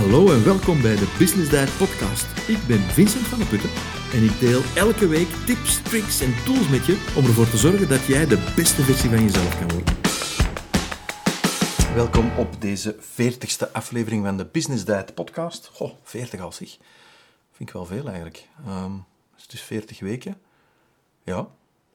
Hallo 0.00 0.32
en 0.32 0.44
welkom 0.44 0.82
bij 0.82 0.96
de 0.96 1.14
Business 1.18 1.50
Diet 1.50 1.76
Podcast. 1.78 2.48
Ik 2.48 2.66
ben 2.66 2.80
Vincent 2.80 3.26
van 3.26 3.38
der 3.38 3.48
Putten 3.48 3.70
en 4.12 4.24
ik 4.24 4.38
deel 4.38 4.62
elke 4.74 5.08
week 5.08 5.28
tips, 5.46 5.82
tricks 5.82 6.20
en 6.20 6.44
tools 6.44 6.68
met 6.68 6.86
je 6.86 7.12
om 7.16 7.24
ervoor 7.24 7.50
te 7.50 7.56
zorgen 7.56 7.88
dat 7.88 8.06
jij 8.06 8.26
de 8.26 8.52
beste 8.56 8.82
versie 8.82 9.10
van 9.10 9.22
jezelf 9.22 9.58
kan 9.58 9.68
worden. 9.68 9.94
Welkom 11.94 12.38
op 12.38 12.60
deze 12.60 12.96
40ste 12.96 13.72
aflevering 13.72 14.24
van 14.24 14.36
de 14.36 14.44
Business 14.44 14.84
Diet 14.84 15.14
Podcast. 15.14 15.66
Goh, 15.66 15.92
40 16.02 16.40
al 16.40 16.52
zeg. 16.52 16.68
Vind 17.52 17.68
ik 17.68 17.74
wel 17.74 17.86
veel 17.86 18.04
eigenlijk. 18.04 18.48
Ehm, 18.66 18.92
het 19.36 19.52
is 19.52 19.62
40 19.62 20.00
weken. 20.00 20.40
Ja, 21.22 21.48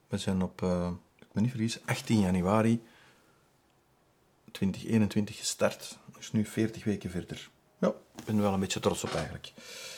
we 0.07 0.17
zijn 0.17 0.41
op, 0.41 0.61
uh, 0.61 0.89
ik 1.19 1.31
ben 1.31 1.43
niet 1.43 1.51
vergis, 1.51 1.79
18 1.85 2.19
januari 2.19 2.83
2021 4.51 5.37
gestart. 5.37 5.97
Dus 6.17 6.31
nu 6.31 6.45
40 6.45 6.83
weken 6.83 7.09
verder. 7.09 7.53
Ja, 7.77 7.87
ik 8.17 8.23
ben 8.25 8.35
er 8.35 8.41
wel 8.41 8.53
een 8.53 8.59
beetje 8.59 8.79
trots 8.79 9.03
op 9.03 9.13
eigenlijk. 9.13 9.51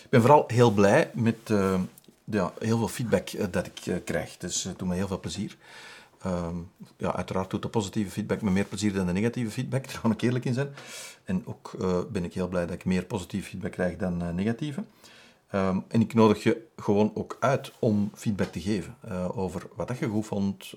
Ik 0.07 0.13
ben 0.13 0.21
vooral 0.21 0.43
heel 0.47 0.71
blij 0.71 1.11
met 1.13 1.49
uh, 1.49 1.79
ja, 2.23 2.53
heel 2.59 2.77
veel 2.77 2.87
feedback 2.87 3.31
uh, 3.31 3.45
dat 3.51 3.65
ik 3.65 3.85
uh, 3.85 3.95
krijg. 4.05 4.37
Dus 4.37 4.63
het 4.63 4.79
doet 4.79 4.87
me 4.87 4.95
heel 4.95 5.07
veel 5.07 5.19
plezier. 5.19 5.57
Um, 6.25 6.71
ja, 6.97 7.15
uiteraard 7.15 7.49
doet 7.49 7.61
de 7.61 7.67
positieve 7.67 8.11
feedback 8.11 8.41
me 8.41 8.51
meer 8.51 8.65
plezier 8.65 8.93
dan 8.93 9.05
de 9.05 9.11
negatieve 9.11 9.51
feedback, 9.51 9.85
daar 9.91 10.01
kan 10.01 10.11
ik 10.11 10.21
eerlijk 10.21 10.45
in 10.45 10.53
zijn. 10.53 10.69
En 11.23 11.43
ook 11.45 11.71
ben 12.11 12.23
ik 12.23 12.33
heel 12.33 12.47
blij 12.47 12.65
dat 12.65 12.75
ik 12.75 12.85
meer 12.85 13.05
positieve 13.05 13.49
feedback 13.49 13.71
krijg 13.71 13.97
dan 13.97 14.35
negatieve. 14.35 14.83
Um, 15.53 15.83
en 15.87 16.01
ik 16.01 16.13
nodig 16.13 16.43
je 16.43 16.67
gewoon 16.75 17.11
ook 17.13 17.37
uit 17.39 17.71
om 17.79 18.11
feedback 18.13 18.51
te 18.51 18.61
geven 18.61 18.95
over 19.35 19.67
wat 19.75 19.97
je 19.97 20.07
goed 20.07 20.25
vond, 20.25 20.73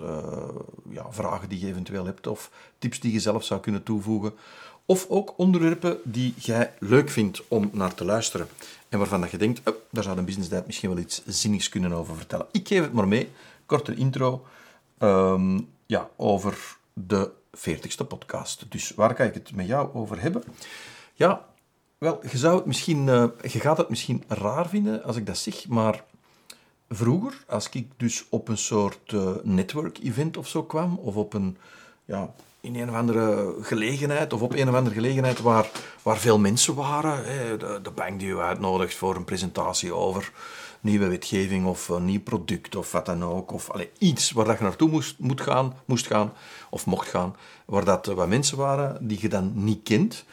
ja, 0.89 1.05
vragen 1.09 1.49
die 1.49 1.59
je 1.59 1.67
eventueel 1.67 2.05
hebt 2.05 2.27
of 2.27 2.51
tips 2.77 2.99
die 2.99 3.13
je 3.13 3.19
zelf 3.19 3.43
zou 3.43 3.59
kunnen 3.59 3.83
toevoegen. 3.83 4.33
Of 4.85 5.05
ook 5.09 5.33
onderwerpen 5.37 5.97
die 6.03 6.33
jij 6.37 6.73
leuk 6.79 7.09
vindt 7.09 7.41
om 7.47 7.69
naar 7.73 7.93
te 7.93 8.05
luisteren 8.05 8.47
en 8.89 8.97
waarvan 8.97 9.21
dat 9.21 9.31
je 9.31 9.37
denkt, 9.37 9.69
oh, 9.69 9.75
daar 9.89 10.03
zou 10.03 10.17
een 10.17 10.25
business 10.25 10.49
date 10.49 10.63
misschien 10.65 10.89
wel 10.89 10.99
iets 10.99 11.21
zinnigs 11.25 11.69
kunnen 11.69 11.93
over 11.93 12.15
vertellen. 12.15 12.47
Ik 12.51 12.67
geef 12.67 12.81
het 12.81 12.93
maar 12.93 13.07
mee, 13.07 13.29
korte 13.65 13.95
intro 13.95 14.45
um, 14.99 15.69
ja, 15.85 16.09
over 16.15 16.77
de 16.93 17.31
40ste 17.57 18.07
podcast. 18.07 18.65
Dus 18.69 18.91
waar 18.95 19.15
ga 19.15 19.23
ik 19.23 19.33
het 19.33 19.55
met 19.55 19.67
jou 19.67 19.93
over 19.93 20.21
hebben? 20.21 20.43
Ja, 21.13 21.45
wel, 21.97 22.19
je, 22.31 22.37
zou 22.37 22.55
het 22.55 22.65
misschien, 22.65 23.07
uh, 23.07 23.25
je 23.41 23.59
gaat 23.59 23.77
het 23.77 23.89
misschien 23.89 24.23
raar 24.27 24.69
vinden 24.69 25.03
als 25.03 25.15
ik 25.15 25.25
dat 25.25 25.37
zeg, 25.37 25.67
maar 25.67 26.03
vroeger, 26.89 27.43
als 27.47 27.69
ik 27.69 27.87
dus 27.97 28.25
op 28.29 28.47
een 28.47 28.57
soort 28.57 29.11
uh, 29.11 29.31
network-event 29.43 30.37
of 30.37 30.47
zo 30.47 30.63
kwam, 30.63 30.97
of 30.97 31.15
op 31.15 31.33
een, 31.33 31.57
ja, 32.05 32.33
in 32.61 32.75
een 32.75 32.89
of 32.89 32.95
andere 32.95 33.55
gelegenheid, 33.61 34.33
of 34.33 34.41
op 34.41 34.53
een 34.53 34.69
of 34.69 34.75
andere 34.75 34.95
gelegenheid 34.95 35.39
waar, 35.39 35.69
waar 36.01 36.17
veel 36.17 36.39
mensen 36.39 36.75
waren, 36.75 37.23
de, 37.59 37.79
de 37.83 37.91
bank 37.91 38.19
die 38.19 38.29
u 38.29 38.37
uitnodigt 38.37 38.95
voor 38.95 39.15
een 39.15 39.23
presentatie 39.23 39.93
over 39.93 40.31
nieuwe 40.81 41.07
wetgeving 41.07 41.65
of 41.65 41.89
een 41.89 42.05
nieuw 42.05 42.21
product 42.21 42.75
of 42.75 42.91
wat 42.91 43.05
dan 43.05 43.23
ook, 43.23 43.51
of 43.51 43.69
allez, 43.69 43.87
iets 43.97 44.31
waar 44.31 44.45
dat 44.45 44.57
je 44.57 44.63
naartoe 44.63 44.89
moest, 44.89 45.19
moet 45.19 45.41
gaan, 45.41 45.73
moest 45.85 46.07
gaan, 46.07 46.33
of 46.69 46.85
mocht 46.85 47.07
gaan, 47.07 47.35
waar 47.65 47.85
dat 47.85 48.05
wat 48.05 48.27
mensen 48.27 48.57
waren 48.57 49.07
die 49.07 49.17
je 49.21 49.29
dan 49.29 49.51
niet 49.55 49.83
kent, 49.83 50.25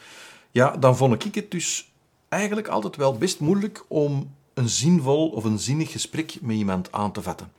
ja, 0.51 0.77
dan 0.77 0.97
vond 0.97 1.25
ik 1.25 1.35
het 1.35 1.51
dus 1.51 1.91
eigenlijk 2.27 2.67
altijd 2.67 2.95
wel 2.95 3.17
best 3.17 3.39
moeilijk 3.39 3.85
om 3.87 4.35
een 4.53 4.69
zinvol 4.69 5.29
of 5.29 5.43
een 5.43 5.59
zinnig 5.59 5.91
gesprek 5.91 6.41
met 6.41 6.55
iemand 6.55 6.91
aan 6.91 7.11
te 7.11 7.21
vatten. 7.21 7.51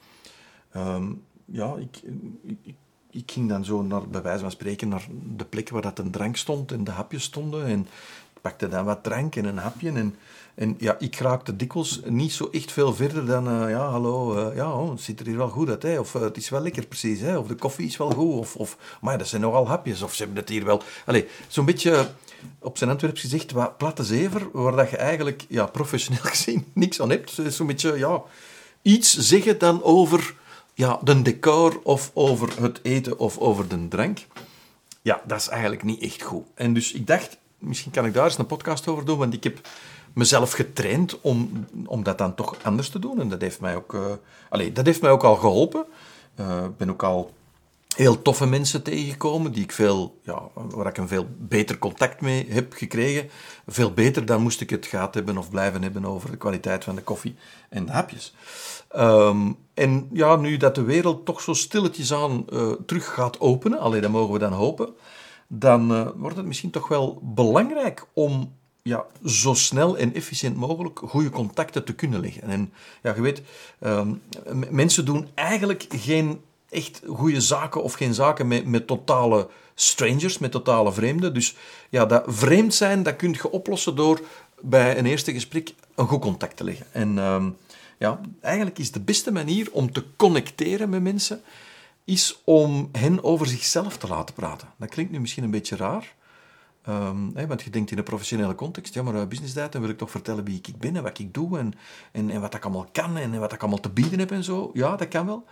Um, 0.77 1.23
ja, 1.45 1.75
ik, 1.77 2.01
ik, 2.63 2.75
ik, 3.11 3.31
ging 3.31 3.49
dan 3.49 3.65
zo 3.65 3.83
naar, 3.83 4.09
bij 4.09 4.23
wijze 4.23 4.41
van 4.41 4.51
spreken 4.51 4.89
naar 4.89 5.07
de 5.37 5.45
plek 5.45 5.69
waar 5.69 5.83
dat 5.83 5.99
een 5.99 6.11
drank 6.11 6.37
stond 6.37 6.73
en 6.73 6.85
de 6.85 6.91
hapjes 6.91 7.23
stonden. 7.23 7.67
En 7.67 7.81
ik 8.35 8.41
pakte 8.41 8.69
dan 8.69 8.85
wat 8.85 9.03
drank 9.03 9.37
en 9.37 9.45
een 9.45 9.59
hapje. 9.59 9.93
En, 9.93 10.15
en 10.55 10.77
ja, 10.79 10.97
ik 10.99 11.17
raakte 11.17 11.57
dikwijls 11.57 12.01
niet 12.05 12.33
zo 12.33 12.49
echt 12.53 12.73
veel 12.73 12.95
verder 12.95 13.27
dan, 13.27 13.63
uh, 13.63 13.71
ja, 13.71 13.89
hallo, 13.89 14.49
uh, 14.49 14.57
ja, 14.57 14.73
oh, 14.73 14.91
het 14.91 15.01
ziet 15.01 15.21
er 15.21 15.27
hier 15.27 15.37
wel 15.37 15.49
goed 15.49 15.69
uit, 15.69 15.83
hè? 15.83 15.99
of 15.99 16.15
uh, 16.15 16.23
het 16.23 16.37
is 16.37 16.49
wel 16.49 16.61
lekker 16.61 16.87
precies, 16.87 17.21
hè? 17.21 17.39
of 17.39 17.47
de 17.47 17.55
koffie 17.55 17.87
is 17.87 17.97
wel 17.97 18.11
goed, 18.11 18.35
of, 18.35 18.57
of 18.57 18.77
maar 19.01 19.19
dat 19.19 19.29
zijn 19.29 19.43
nogal 19.43 19.69
hapjes, 19.69 20.03
of 20.03 20.15
ze 20.15 20.23
hebben 20.23 20.41
het 20.41 20.49
hier 20.49 20.65
wel... 20.65 20.83
Allee, 21.07 21.29
zo'n 21.49 21.65
beetje 21.65 22.11
op 22.59 22.79
zijn 22.79 22.91
Antwerps 22.91 23.21
gezegd, 23.21 23.53
wat 23.53 23.77
platte 23.77 24.05
zever, 24.05 24.49
waar 24.53 24.77
dat 24.77 24.91
je 24.91 24.97
eigenlijk 24.97 25.45
ja, 25.49 25.67
professioneel 25.67 26.23
gezien 26.35 26.65
niks 26.73 27.01
aan 27.01 27.11
hebt. 27.11 27.39
Zo'n 27.49 27.67
beetje 27.67 27.99
ja, 27.99 28.23
iets 28.83 29.19
zeggen 29.19 29.59
dan 29.59 29.83
over 29.83 30.35
ja, 30.81 30.99
de 31.03 31.23
decor 31.23 31.81
of 31.83 32.11
over 32.15 32.63
het 32.63 32.81
eten 32.83 33.19
of 33.19 33.39
over 33.39 33.69
de 33.69 33.89
drank. 33.89 34.19
Ja, 35.03 35.23
dat 35.27 35.39
is 35.39 35.49
eigenlijk 35.49 35.83
niet 35.83 36.03
echt 36.03 36.23
goed. 36.23 36.45
En 36.55 36.75
dus 36.75 36.93
ik 36.93 37.07
dacht, 37.07 37.39
misschien 37.59 37.93
kan 37.93 38.07
ik 38.07 38.15
daar 38.15 38.25
eens 38.25 38.39
een 38.39 38.47
podcast 38.47 38.89
over 38.89 39.05
doen, 39.05 39.19
want 39.19 39.35
ik 39.35 39.45
heb 39.45 39.61
mezelf 40.13 40.53
getraind 40.53 41.21
om, 41.21 41.67
om 41.87 42.03
dat 42.03 42.19
dan 42.19 42.35
toch 42.35 42.57
anders 42.63 42.89
te 42.89 42.99
doen. 42.99 43.21
En 43.21 43.29
dat 43.29 43.41
heeft 43.41 43.61
mij 43.61 43.77
ook, 43.77 43.93
uh, 43.95 44.07
allez, 44.49 44.73
dat 44.73 44.87
heeft 44.87 45.03
mij 45.03 45.11
ook 45.11 45.25
al 45.25 45.37
geholpen. 45.37 45.85
Uh, 46.41 46.65
ik 46.65 46.77
ben 46.77 46.91
ook 46.91 47.03
al 47.03 47.33
heel 47.97 48.23
toffe 48.23 48.47
mensen 48.47 48.83
tegengekomen, 48.83 49.53
die 49.53 49.63
ik 49.63 49.73
veel, 49.73 50.21
ja, 50.23 50.43
waar 50.55 50.87
ik 50.87 50.97
een 50.97 51.09
veel 51.09 51.27
beter 51.39 51.79
contact 51.79 52.21
mee 52.21 52.47
heb 52.51 52.73
gekregen. 52.73 53.31
Veel 53.67 53.93
beter 53.93 54.27
dan 54.27 54.43
moest 54.43 54.61
ik 54.61 54.71
het 54.71 54.87
gehad 54.87 55.15
hebben 55.15 55.39
of 55.39 55.51
blijven 55.51 55.83
hebben 55.83 56.05
over 56.05 56.31
de 56.31 56.37
kwaliteit 56.37 56.85
van 56.85 56.95
de 56.95 57.03
koffie 57.03 57.37
en 57.69 57.87
de 57.87 57.93
hapjes. 57.93 58.35
Um, 58.97 59.57
en 59.75 60.09
ja, 60.13 60.37
nu 60.37 60.57
dat 60.57 60.75
de 60.75 60.83
wereld 60.83 61.25
toch 61.25 61.41
zo 61.41 61.55
stilletjes 61.55 62.13
aan 62.13 62.45
uh, 62.53 62.73
terug 62.87 63.15
gaat 63.15 63.41
openen, 63.41 63.79
alleen 63.79 64.01
dat 64.03 64.11
mogen 64.11 64.33
we 64.33 64.39
dan 64.39 64.53
hopen, 64.53 64.89
dan 65.47 65.93
uh, 65.93 66.09
wordt 66.17 66.37
het 66.37 66.47
misschien 66.47 66.71
toch 66.71 66.89
wel 66.89 67.19
belangrijk 67.23 68.07
om 68.13 68.53
ja, 68.83 69.05
zo 69.25 69.55
snel 69.55 69.99
en 69.99 70.15
efficiënt 70.15 70.57
mogelijk 70.57 71.01
goede 71.05 71.31
contacten 71.31 71.85
te 71.85 71.95
kunnen 71.95 72.21
leggen. 72.21 72.43
En 72.43 72.73
ja, 73.03 73.15
je 73.15 73.21
weet, 73.21 73.43
um, 73.81 74.23
mensen 74.71 75.05
doen 75.05 75.29
eigenlijk 75.35 75.87
geen 75.89 76.41
echt 76.71 77.03
goede 77.07 77.41
zaken 77.41 77.83
of 77.83 77.93
geen 77.93 78.15
zaken 78.15 78.49
met, 78.49 78.67
met 78.67 78.87
totale 78.87 79.49
strangers, 79.75 80.39
met 80.39 80.51
totale 80.51 80.93
vreemden. 80.93 81.35
Dus 81.35 81.57
ja, 81.89 82.07
dat 82.07 82.23
vreemd 82.27 82.75
zijn, 82.75 83.03
dat 83.03 83.17
kun 83.17 83.33
je 83.33 83.51
oplossen 83.51 83.97
door 83.97 84.21
bij 84.61 84.99
een 84.99 85.07
eerste 85.07 85.33
gesprek 85.33 85.75
een 85.95 86.09
goed 86.09 86.21
contact 86.21 86.57
te 86.57 86.65
leggen. 86.65 86.87
En 86.93 87.19
um, 87.19 87.57
ja, 88.01 88.21
eigenlijk 88.41 88.79
is 88.79 88.91
de 88.91 89.01
beste 89.01 89.33
manier 89.33 89.69
om 89.73 89.93
te 89.93 90.05
connecteren 90.17 90.89
met 90.89 91.03
mensen, 91.03 91.41
is 92.05 92.41
om 92.45 92.89
hen 92.93 93.25
over 93.25 93.47
zichzelf 93.47 93.97
te 93.97 94.09
laten 94.09 94.35
praten. 94.35 94.69
Dat 94.79 94.89
klinkt 94.89 95.13
nu 95.13 95.21
misschien 95.21 95.45
een 95.45 95.51
beetje 95.51 95.77
raar, 95.77 96.15
hè, 97.35 97.47
want 97.47 97.63
je 97.63 97.71
denkt 97.71 97.91
in 97.91 97.99
een 97.99 98.05
professionele 98.05 98.55
context, 98.55 98.95
ja, 98.95 99.03
maar 99.03 99.15
uh, 99.15 99.27
business 99.27 99.55
data 99.55 99.81
wil 99.81 99.89
ik 99.89 99.99
toch 99.99 100.11
vertellen 100.11 100.45
wie 100.45 100.61
ik 100.63 100.79
ben 100.79 100.97
en 100.97 101.03
wat 101.03 101.19
ik 101.19 101.35
doe 101.35 101.59
en, 101.59 101.73
en, 102.13 102.31
en 102.31 102.41
wat 102.41 102.55
ik 102.55 102.65
allemaal 102.65 102.89
kan 102.93 103.17
en 103.17 103.41
wat 103.41 103.53
ik 103.53 103.61
allemaal 103.61 103.81
te 103.81 103.91
bieden 103.91 104.19
heb 104.19 104.31
en 104.31 104.45
zo. 104.45 104.71
Ja, 104.73 104.97
dat 104.97 105.09
kan 105.09 105.27
wel. 105.27 105.45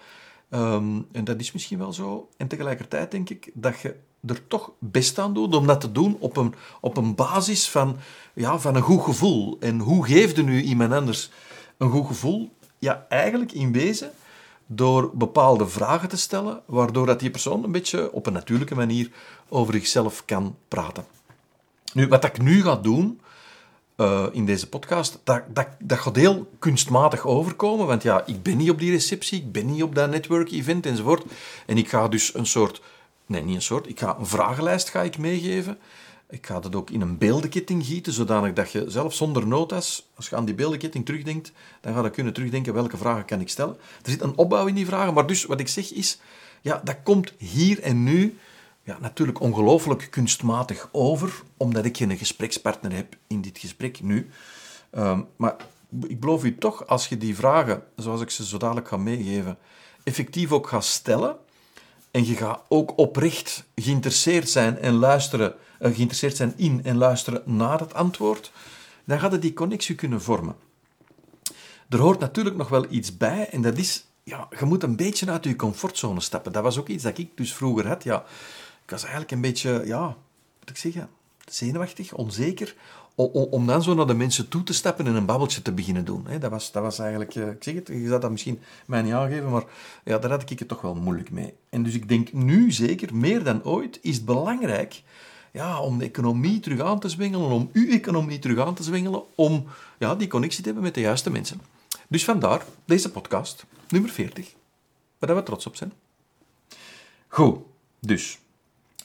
Um, 0.51 1.07
en 1.13 1.25
dat 1.25 1.41
is 1.41 1.53
misschien 1.53 1.79
wel 1.79 1.93
zo. 1.93 2.29
En 2.37 2.49
tegelijkertijd 2.49 3.11
denk 3.11 3.31
ik 3.31 3.51
dat 3.55 3.81
je 3.81 3.97
er 4.27 4.47
toch 4.47 4.73
best 4.79 5.19
aan 5.19 5.35
doet 5.35 5.55
om 5.55 5.67
dat 5.67 5.81
te 5.81 5.93
doen 5.93 6.17
op 6.21 6.37
een, 6.37 6.55
op 6.81 6.97
een 6.97 7.15
basis 7.15 7.69
van, 7.69 7.97
ja, 8.35 8.59
van 8.59 8.75
een 8.77 8.83
goed 8.83 9.03
gevoel. 9.03 9.57
En 9.61 9.79
hoe 9.79 10.07
geeft 10.07 10.37
er 10.37 10.45
nu 10.45 10.63
iemand 10.63 10.93
anders 10.93 11.31
een 11.79 11.91
goed 11.91 12.07
gevoel? 12.07 12.51
Ja, 12.79 13.07
eigenlijk 13.09 13.53
in 13.53 13.73
wezen 13.73 14.11
door 14.67 15.11
bepaalde 15.15 15.69
vragen 15.69 16.09
te 16.09 16.17
stellen, 16.17 16.63
waardoor 16.67 17.07
dat 17.07 17.21
die 17.21 17.31
persoon 17.31 17.65
een 17.65 17.73
beetje 17.73 18.13
op 18.13 18.27
een 18.27 18.33
natuurlijke 18.33 18.75
manier 18.75 19.11
over 19.49 19.75
zichzelf 19.75 20.25
kan 20.25 20.57
praten. 20.69 21.05
Nu, 21.93 22.09
wat 22.09 22.25
ik 22.25 22.43
nu 22.43 22.63
ga 22.63 22.77
doen, 22.77 23.21
uh, 23.97 24.27
in 24.33 24.47
deze 24.47 24.69
podcast, 24.69 25.19
dat, 25.25 25.43
dat, 25.49 25.69
dat 25.79 25.99
gaat 25.99 26.17
heel 26.17 26.51
kunstmatig 26.59 27.27
overkomen. 27.27 27.87
Want 27.87 28.03
ja, 28.03 28.27
ik 28.27 28.43
ben 28.43 28.57
niet 28.57 28.71
op 28.71 28.79
die 28.79 28.91
receptie, 28.91 29.39
ik 29.39 29.53
ben 29.53 29.67
niet 29.67 29.83
op 29.83 29.95
dat 29.95 30.11
network-event 30.11 30.87
enzovoort. 30.87 31.25
En 31.67 31.79
ik 31.79 31.89
ga 31.89 32.09
dus 32.09 32.35
een 32.35 32.47
soort, 32.47 32.81
nee, 33.27 33.43
niet 33.43 33.55
een 33.55 33.63
soort, 33.63 33.89
ik 33.89 33.99
ga 33.99 34.17
een 34.19 34.27
vragenlijst 34.27 34.89
ga 34.89 35.03
ik 35.03 35.19
meegeven. 35.19 35.79
Ik 36.31 36.47
ga 36.47 36.61
dat 36.61 36.75
ook 36.75 36.91
in 36.91 37.01
een 37.01 37.19
beeldenketting 37.19 37.87
gieten, 37.87 38.13
zodanig 38.13 38.53
dat 38.53 38.71
je 38.71 38.85
zelf 38.91 39.15
zonder 39.15 39.47
notas, 39.47 40.09
als 40.15 40.29
je 40.29 40.37
aan 40.37 40.45
die 40.45 40.55
beeldenketting 40.55 41.05
terugdenkt, 41.05 41.53
dan 41.81 41.95
ga 41.95 42.03
je 42.03 42.11
kunnen 42.11 42.33
terugdenken 42.33 42.75
welke 42.75 42.97
vragen 42.97 43.25
kan 43.25 43.41
ik 43.41 43.49
stellen. 43.49 43.77
Er 44.03 44.11
zit 44.11 44.23
een 44.23 44.37
opbouw 44.37 44.67
in 44.67 44.75
die 44.75 44.87
vragen, 44.87 45.15
maar 45.15 45.27
dus 45.27 45.45
wat 45.45 45.61
ik 45.61 45.69
zeg 45.69 45.93
is, 45.93 46.19
ja, 46.61 46.81
dat 46.85 46.97
komt 47.03 47.33
hier 47.39 47.81
en 47.83 48.03
nu 48.03 48.39
ja, 48.83 48.99
natuurlijk 49.01 49.41
ongelooflijk 49.41 50.09
kunstmatig 50.11 50.89
over, 50.93 51.43
omdat 51.57 51.85
ik 51.85 51.97
geen 51.97 52.19
gesprekspartner 52.19 52.93
heb 52.93 53.17
in 53.27 53.41
dit 53.41 53.59
gesprek 53.59 54.03
nu. 54.03 54.31
Um, 54.93 55.27
maar 55.37 55.57
ik 56.07 56.21
beloof 56.21 56.45
u 56.45 56.59
toch, 56.59 56.87
als 56.87 57.09
je 57.09 57.19
die 57.19 57.37
vragen, 57.37 57.83
zoals 57.97 58.21
ik 58.21 58.31
ze 58.31 58.47
zo 58.47 58.59
dadelijk 58.59 58.89
ga 58.89 58.97
meegeven, 58.97 59.59
effectief 60.03 60.53
ook 60.53 60.69
gaat 60.69 60.85
stellen, 60.85 61.37
en 62.11 62.27
je 62.27 62.35
gaat 62.35 62.61
ook 62.69 62.99
oprecht 62.99 63.65
geïnteresseerd 63.75 64.51
zijn 64.51 64.79
en 64.79 64.95
luisteren, 64.95 65.55
geïnteresseerd 65.81 66.37
zijn 66.37 66.53
in 66.57 66.85
en 66.85 66.97
luisteren 66.97 67.43
naar 67.45 67.81
het 67.81 67.95
antwoord, 67.95 68.53
dan 69.05 69.21
gaat 69.21 69.33
het 69.33 69.43
die 69.43 69.53
connectie 69.53 69.95
kunnen 69.95 70.23
vormen. 70.23 70.57
Er 71.89 71.99
hoort 71.99 72.21
natuurlijk 72.21 72.57
nog 72.57 72.69
wel 72.69 72.87
iets 72.91 73.17
bij, 73.17 73.49
en 73.51 73.63
dat 73.63 73.79
is, 73.79 74.07
ja, 74.23 74.49
je 74.59 74.65
moet 74.65 74.83
een 74.83 74.97
beetje 74.97 75.31
uit 75.31 75.45
je 75.45 75.57
comfortzone 75.57 76.21
stappen. 76.21 76.53
Dat 76.53 76.63
was 76.63 76.79
ook 76.79 76.89
iets 76.89 77.03
dat 77.03 77.19
ik 77.19 77.31
dus 77.35 77.55
vroeger 77.55 77.87
had. 77.87 78.05
Ja, 78.05 78.25
ik 78.85 78.91
was 78.91 79.03
eigenlijk 79.03 79.33
een 79.33 79.41
beetje, 79.41 79.83
ja, 79.85 80.07
moet 80.59 80.71
ik 80.71 80.77
zeggen, 80.77 81.09
zenuwachtig, 81.45 82.15
onzeker, 82.15 82.75
om, 83.15 83.67
dan 83.67 83.83
zo 83.83 83.95
naar 83.95 84.07
de 84.07 84.15
mensen 84.15 84.49
toe 84.49 84.63
te 84.63 84.73
stappen 84.73 85.07
en 85.07 85.15
een 85.15 85.27
babbeltje 85.27 85.63
te 85.63 85.73
beginnen 85.73 86.05
doen. 86.05 86.27
Dat 86.41 86.51
was, 86.51 86.73
dat 86.73 86.83
was 86.83 86.99
eigenlijk, 86.99 87.35
ik 87.35 87.63
zeg 87.63 87.75
het, 87.75 87.89
je 87.89 88.07
zou 88.09 88.21
dat 88.21 88.31
misschien 88.31 88.61
mij 88.87 89.03
niet 89.03 89.13
aangeven, 89.13 89.51
maar 89.51 89.65
ja, 90.05 90.19
daar 90.19 90.31
had 90.31 90.51
ik 90.51 90.59
het 90.59 90.69
toch 90.69 90.81
wel 90.81 90.95
moeilijk 90.95 91.31
mee. 91.31 91.55
En 91.69 91.83
dus 91.83 91.95
ik 91.95 92.09
denk 92.09 92.33
nu 92.33 92.71
zeker, 92.73 93.15
meer 93.15 93.45
dan 93.45 93.65
ooit, 93.65 93.99
is 94.03 94.17
het 94.17 94.25
belangrijk 94.25 95.03
ja, 95.53 95.81
om 95.81 95.99
de 95.99 96.05
economie 96.05 96.61
terug 96.61 96.81
aan 96.81 97.01
te 97.01 97.09
zwengelen, 97.09 97.51
om 97.51 97.71
uw 97.73 97.91
economie 97.91 98.39
terug 98.39 98.67
aan 98.67 98.75
te 98.75 98.83
zwengelen, 98.83 99.23
om 99.35 99.67
ja, 99.99 100.15
die 100.15 100.29
connectie 100.29 100.59
te 100.59 100.65
hebben 100.65 100.85
met 100.85 100.95
de 100.95 101.01
juiste 101.01 101.31
mensen. 101.31 101.61
Dus 102.09 102.25
vandaar 102.25 102.65
deze 102.85 103.11
podcast, 103.11 103.65
nummer 103.89 104.11
40, 104.11 104.55
waar 105.19 105.35
we 105.35 105.43
trots 105.43 105.67
op 105.67 105.77
zijn. 105.77 105.93
Goed, 107.29 107.59
dus, 108.01 108.39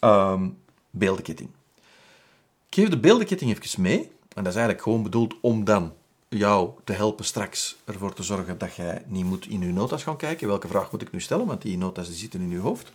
um, 0.01 0.57
beeldenketting. 0.89 1.49
Ik 2.69 2.79
geef 2.79 2.89
de 2.89 2.99
beeldenketting 2.99 3.51
even 3.51 3.81
mee, 3.81 3.99
en 4.35 4.43
dat 4.43 4.47
is 4.47 4.55
eigenlijk 4.55 4.81
gewoon 4.81 5.03
bedoeld 5.03 5.35
om 5.41 5.63
dan 5.63 5.93
jou 6.37 6.69
te 6.83 6.93
helpen 6.93 7.25
straks 7.25 7.75
ervoor 7.85 8.13
te 8.13 8.23
zorgen 8.23 8.57
dat 8.57 8.75
jij 8.75 9.03
niet 9.07 9.25
moet 9.25 9.47
in 9.47 9.59
je 9.59 9.73
notas 9.73 10.03
gaan 10.03 10.17
kijken. 10.17 10.47
Welke 10.47 10.67
vraag 10.67 10.91
moet 10.91 11.01
ik 11.01 11.11
nu 11.11 11.21
stellen? 11.21 11.45
Want 11.45 11.61
die 11.61 11.77
notas 11.77 12.11
zitten 12.11 12.41
in 12.41 12.49
je 12.49 12.57
hoofd. 12.57 12.91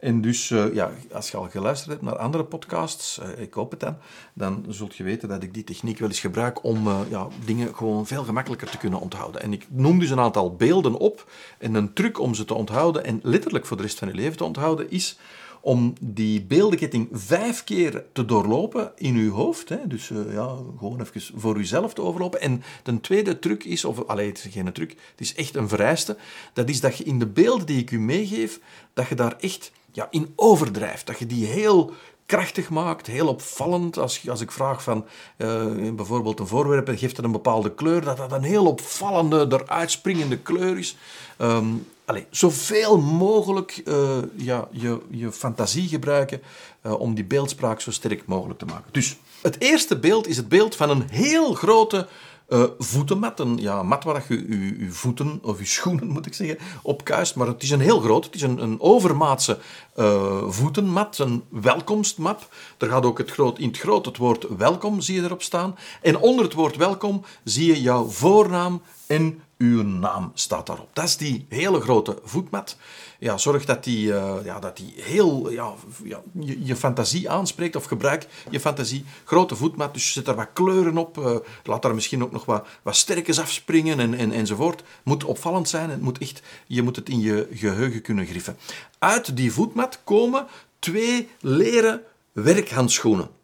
En 0.00 0.20
dus, 0.20 0.50
uh, 0.50 0.74
ja, 0.74 0.90
als 1.12 1.30
je 1.30 1.36
al 1.36 1.48
geluisterd 1.48 1.90
hebt 1.90 2.02
naar 2.02 2.16
andere 2.16 2.44
podcasts, 2.44 3.18
uh, 3.18 3.42
ik 3.42 3.54
hoop 3.54 3.70
het 3.70 3.80
dan, 3.80 3.96
dan 4.34 4.64
zult 4.68 4.96
je 4.96 5.02
weten 5.02 5.28
dat 5.28 5.42
ik 5.42 5.54
die 5.54 5.64
techniek 5.64 5.98
wel 5.98 6.08
eens 6.08 6.20
gebruik 6.20 6.64
om 6.64 6.86
uh, 6.86 7.00
ja, 7.08 7.28
dingen 7.44 7.74
gewoon 7.74 8.06
veel 8.06 8.24
gemakkelijker 8.24 8.70
te 8.70 8.78
kunnen 8.78 9.00
onthouden. 9.00 9.42
En 9.42 9.52
ik 9.52 9.66
noem 9.68 9.98
dus 9.98 10.10
een 10.10 10.20
aantal 10.20 10.56
beelden 10.56 10.94
op. 10.94 11.30
En 11.58 11.74
een 11.74 11.92
truc 11.92 12.20
om 12.20 12.34
ze 12.34 12.44
te 12.44 12.54
onthouden 12.54 13.04
en 13.04 13.20
letterlijk 13.22 13.66
voor 13.66 13.76
de 13.76 13.82
rest 13.82 13.98
van 13.98 14.08
je 14.08 14.14
leven 14.14 14.36
te 14.36 14.44
onthouden 14.44 14.90
is 14.90 15.18
om 15.60 15.92
die 16.00 16.42
beeldenketting 16.42 17.08
vijf 17.12 17.64
keer 17.64 18.04
te 18.12 18.24
doorlopen 18.24 18.92
in 18.96 19.14
uw 19.14 19.32
hoofd. 19.32 19.68
Hè. 19.68 19.86
Dus 19.86 20.08
ja, 20.08 20.56
gewoon 20.78 21.00
even 21.00 21.40
voor 21.40 21.56
uzelf 21.56 21.94
te 21.94 22.02
overlopen. 22.02 22.40
En 22.40 22.62
de 22.82 23.00
tweede 23.00 23.38
truc 23.38 23.64
is, 23.64 23.84
of 23.84 24.06
alleen 24.06 24.28
het 24.28 24.44
is 24.44 24.52
geen 24.52 24.72
truc, 24.72 24.90
het 24.90 25.20
is 25.20 25.34
echt 25.34 25.56
een 25.56 25.68
vereiste, 25.68 26.16
dat 26.52 26.68
is 26.68 26.80
dat 26.80 26.96
je 26.96 27.04
in 27.04 27.18
de 27.18 27.26
beelden 27.26 27.66
die 27.66 27.78
ik 27.78 27.90
u 27.90 28.00
meegeef, 28.00 28.60
dat 28.92 29.08
je 29.08 29.14
daar 29.14 29.36
echt 29.38 29.72
in 30.10 30.32
overdrijft. 30.36 31.06
Dat 31.06 31.18
je 31.18 31.26
die 31.26 31.46
heel 31.46 31.92
krachtig 32.26 32.70
maakt, 32.70 33.06
heel 33.06 33.28
opvallend. 33.28 33.98
Als, 33.98 34.28
als 34.28 34.40
ik 34.40 34.52
vraag 34.52 34.82
van 34.82 35.04
uh, 35.36 35.64
bijvoorbeeld 35.92 36.40
een 36.40 36.46
voorwerp 36.46 36.88
en 36.88 36.98
geeft 36.98 37.16
het 37.16 37.24
een 37.24 37.32
bepaalde 37.32 37.74
kleur, 37.74 38.04
dat 38.04 38.16
dat 38.16 38.32
een 38.32 38.42
heel 38.42 38.66
opvallende, 38.66 39.46
eruit 39.50 39.90
springende 39.90 40.38
kleur 40.38 40.78
is. 40.78 40.96
Um, 41.38 41.86
allez, 42.04 42.24
zoveel 42.30 42.98
mogelijk 42.98 43.82
uh, 43.84 44.18
ja, 44.36 44.68
je, 44.70 45.00
je 45.10 45.32
fantasie 45.32 45.88
gebruiken 45.88 46.42
uh, 46.82 47.00
om 47.00 47.14
die 47.14 47.24
beeldspraak 47.24 47.80
zo 47.80 47.90
sterk 47.90 48.26
mogelijk 48.26 48.58
te 48.58 48.64
maken. 48.64 48.92
Dus 48.92 49.16
het 49.42 49.60
eerste 49.60 49.98
beeld 49.98 50.26
is 50.26 50.36
het 50.36 50.48
beeld 50.48 50.76
van 50.76 50.90
een 50.90 51.08
heel 51.10 51.54
grote 51.54 52.06
uh, 52.50 52.64
voetenmat. 52.78 53.40
Een 53.40 53.56
ja, 53.56 53.82
mat 53.82 54.04
waar 54.04 54.24
je 54.28 54.46
je, 54.78 54.92
voeten, 54.92 55.38
of 55.42 55.58
je 55.58 55.64
schoenen 55.64 56.08
moet 56.08 56.26
ik 56.26 56.34
zeggen, 56.34 56.58
op 56.82 57.04
kuist. 57.04 57.34
Maar 57.34 57.46
het 57.46 57.62
is 57.62 57.70
een 57.70 57.80
heel 57.80 58.00
groot, 58.00 58.24
het 58.24 58.34
is 58.34 58.42
een, 58.42 58.62
een 58.62 58.80
overmaatse 58.80 59.58
uh, 59.96 60.42
voetenmat, 60.48 61.18
een 61.18 61.42
welkomstmap. 61.48 62.48
Er 62.78 62.88
gaat 62.88 63.04
ook 63.04 63.18
het 63.18 63.30
groot, 63.30 63.58
in 63.58 63.68
het 63.68 63.78
groot 63.78 64.04
het 64.04 64.16
woord 64.16 64.46
welkom, 64.56 65.00
zie 65.00 65.14
je 65.14 65.22
erop 65.22 65.42
staan. 65.42 65.76
En 66.02 66.18
onder 66.18 66.44
het 66.44 66.54
woord 66.54 66.76
welkom 66.76 67.24
zie 67.44 67.66
je 67.66 67.80
jouw 67.80 68.04
voornaam 68.06 68.82
en 69.06 69.40
uw 69.60 69.82
naam 69.82 70.30
staat 70.34 70.66
daarop. 70.66 70.88
Dat 70.92 71.04
is 71.04 71.16
die 71.16 71.46
hele 71.48 71.80
grote 71.80 72.18
voetmat. 72.24 72.76
Ja, 73.18 73.38
zorg 73.38 73.64
dat 73.64 73.84
die, 73.84 74.06
uh, 74.06 74.34
ja, 74.44 74.58
dat 74.58 74.76
die 74.76 74.94
heel 74.96 75.50
ja, 75.50 75.74
ja, 76.04 76.20
je, 76.40 76.76
fantasie 76.76 77.30
aanspreekt 77.30 77.76
of 77.76 77.84
gebruik 77.84 78.26
je 78.50 78.60
fantasie. 78.60 79.04
Grote 79.24 79.56
voetmat, 79.56 79.94
dus 79.94 80.12
zet 80.12 80.28
er 80.28 80.34
wat 80.34 80.48
kleuren 80.52 80.98
op. 80.98 81.18
Uh, 81.18 81.36
laat 81.64 81.82
daar 81.82 81.94
misschien 81.94 82.22
ook 82.22 82.32
nog 82.32 82.44
wat, 82.44 82.66
wat 82.82 82.96
sterkes 82.96 83.40
afspringen 83.40 84.00
en, 84.00 84.14
en, 84.14 84.32
enzovoort. 84.32 84.82
Moet 85.02 85.24
opvallend 85.24 85.68
zijn. 85.68 85.90
Het 85.90 86.00
moet 86.00 86.18
echt, 86.18 86.42
je 86.66 86.82
moet 86.82 86.96
het 86.96 87.08
in 87.08 87.20
je 87.20 87.48
geheugen 87.52 88.02
kunnen 88.02 88.26
griffen. 88.26 88.56
Uit 88.98 89.36
die 89.36 89.52
voetmat 89.52 90.00
komen 90.04 90.46
twee 90.78 91.28
leren 91.40 92.02
werkhandschoenen. 92.32 93.39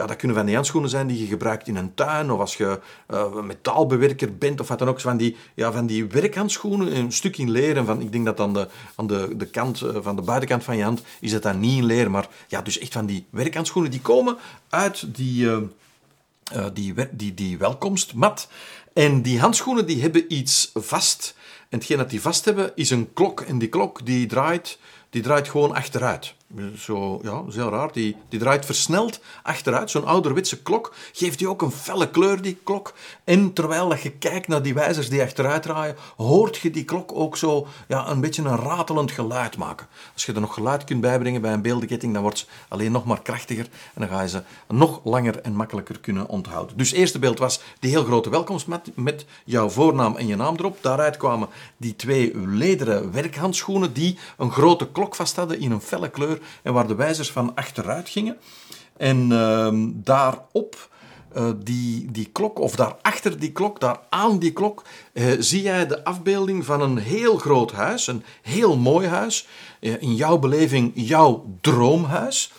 Ja, 0.00 0.06
dat 0.06 0.16
kunnen 0.16 0.36
van 0.36 0.46
die 0.46 0.54
handschoenen 0.54 0.90
zijn 0.90 1.06
die 1.06 1.20
je 1.20 1.26
gebruikt 1.26 1.68
in 1.68 1.76
een 1.76 1.94
tuin 1.94 2.30
of 2.30 2.40
als 2.40 2.56
je 2.56 2.80
uh, 3.10 3.40
metaalbewerker 3.40 4.36
bent 4.36 4.60
of 4.60 4.68
wat 4.68 4.78
dan 4.78 4.88
ook. 4.88 5.00
Van 5.00 5.16
die, 5.16 5.36
ja, 5.54 5.72
van 5.72 5.86
die 5.86 6.06
werkhandschoenen, 6.06 6.96
een 6.96 7.12
stuk 7.12 7.38
in 7.38 7.50
leer. 7.50 7.84
van, 7.84 8.00
ik 8.00 8.12
denk 8.12 8.24
dat 8.24 8.40
aan 8.40 8.52
de, 8.52 8.68
aan 8.94 9.06
de, 9.06 9.36
de 9.36 9.46
kant, 9.46 9.80
uh, 9.80 9.96
van 10.00 10.16
de 10.16 10.22
buitenkant 10.22 10.64
van 10.64 10.76
je 10.76 10.82
hand 10.82 11.02
is 11.20 11.32
het 11.32 11.42
dan 11.42 11.60
niet 11.60 11.78
in 11.78 11.84
leer. 11.84 12.10
Maar 12.10 12.28
ja, 12.48 12.62
dus 12.62 12.78
echt 12.78 12.92
van 12.92 13.06
die 13.06 13.26
werkhandschoenen 13.30 13.90
die 13.90 14.00
komen 14.00 14.36
uit 14.68 15.14
die, 15.14 15.48
die, 16.72 16.94
die, 17.10 17.34
die 17.34 17.58
welkomstmat. 17.58 18.48
En 18.92 19.22
die 19.22 19.40
handschoenen 19.40 19.86
die 19.86 20.02
hebben 20.02 20.34
iets 20.34 20.70
vast. 20.74 21.34
En 21.68 21.78
hetgeen 21.78 21.98
dat 21.98 22.10
die 22.10 22.20
vast 22.20 22.44
hebben 22.44 22.72
is 22.74 22.90
een 22.90 23.12
klok. 23.12 23.40
En 23.40 23.58
die 23.58 23.68
klok 23.68 24.06
die 24.06 24.26
draait, 24.26 24.78
die 25.10 25.22
draait 25.22 25.48
gewoon 25.48 25.74
achteruit. 25.74 26.34
Zo, 26.78 27.18
ja, 27.22 27.42
dat 27.42 27.54
heel 27.54 27.70
raar. 27.70 27.92
Die, 27.92 28.16
die 28.28 28.38
draait 28.38 28.66
versneld 28.66 29.20
achteruit. 29.42 29.90
Zo'n 29.90 30.04
ouderwetse 30.04 30.62
klok 30.62 30.94
geeft 31.12 31.38
die 31.38 31.48
ook 31.48 31.62
een 31.62 31.70
felle 31.70 32.10
kleur, 32.10 32.42
die 32.42 32.58
klok. 32.64 32.92
En 33.24 33.52
terwijl 33.52 33.88
dat 33.88 34.00
je 34.00 34.10
kijkt 34.10 34.48
naar 34.48 34.62
die 34.62 34.74
wijzers 34.74 35.08
die 35.08 35.22
achteruit 35.22 35.62
draaien, 35.62 35.96
hoort 36.16 36.56
je 36.56 36.70
die 36.70 36.84
klok 36.84 37.12
ook 37.14 37.36
zo 37.36 37.66
ja, 37.88 38.08
een 38.08 38.20
beetje 38.20 38.42
een 38.42 38.56
ratelend 38.56 39.10
geluid 39.10 39.56
maken. 39.56 39.86
Als 40.12 40.26
je 40.26 40.32
er 40.32 40.40
nog 40.40 40.54
geluid 40.54 40.84
kunt 40.84 41.00
bijbrengen 41.00 41.40
bij 41.40 41.52
een 41.52 41.62
beeldenketting, 41.62 42.12
dan 42.12 42.22
wordt 42.22 42.38
ze 42.38 42.46
alleen 42.68 42.92
nog 42.92 43.04
maar 43.04 43.22
krachtiger. 43.22 43.64
En 43.64 44.00
dan 44.00 44.08
ga 44.08 44.22
je 44.22 44.28
ze 44.28 44.42
nog 44.68 45.00
langer 45.04 45.40
en 45.40 45.54
makkelijker 45.54 46.00
kunnen 46.00 46.28
onthouden. 46.28 46.76
Dus 46.76 46.90
het 46.90 46.98
eerste 46.98 47.18
beeld 47.18 47.38
was 47.38 47.60
die 47.78 47.90
heel 47.90 48.04
grote 48.04 48.30
welkomstmat 48.30 48.90
met 48.94 49.24
jouw 49.44 49.68
voornaam 49.68 50.16
en 50.16 50.26
je 50.26 50.36
naam 50.36 50.56
erop. 50.56 50.78
Daaruit 50.80 51.16
kwamen 51.16 51.48
die 51.76 51.96
twee 51.96 52.38
lederen 52.38 53.12
werkhandschoenen 53.12 53.92
die 53.92 54.18
een 54.36 54.52
grote 54.52 54.88
klok 54.90 55.14
vast 55.14 55.36
hadden 55.36 55.60
in 55.60 55.70
een 55.70 55.80
felle 55.80 56.08
kleur 56.08 56.39
en 56.62 56.72
waar 56.72 56.86
de 56.86 56.94
wijzers 56.94 57.30
van 57.30 57.54
achteruit 57.54 58.08
gingen. 58.08 58.36
En 58.96 59.30
uh, 59.30 59.68
daarop 59.94 60.88
uh, 61.36 61.50
die, 61.56 62.10
die 62.10 62.28
klok, 62.32 62.58
of 62.58 62.76
daarachter 62.76 63.38
die 63.38 63.52
klok, 63.52 63.80
daar 63.80 63.98
aan 64.08 64.38
die 64.38 64.52
klok, 64.52 64.84
uh, 65.12 65.24
zie 65.38 65.62
jij 65.62 65.86
de 65.86 66.04
afbeelding 66.04 66.64
van 66.64 66.80
een 66.80 66.98
heel 66.98 67.36
groot 67.36 67.72
huis, 67.72 68.06
een 68.06 68.24
heel 68.42 68.76
mooi 68.76 69.06
huis. 69.06 69.48
Uh, 69.80 70.02
in 70.02 70.14
jouw 70.14 70.38
beleving 70.38 70.92
jouw 70.94 71.44
droomhuis. 71.60 72.52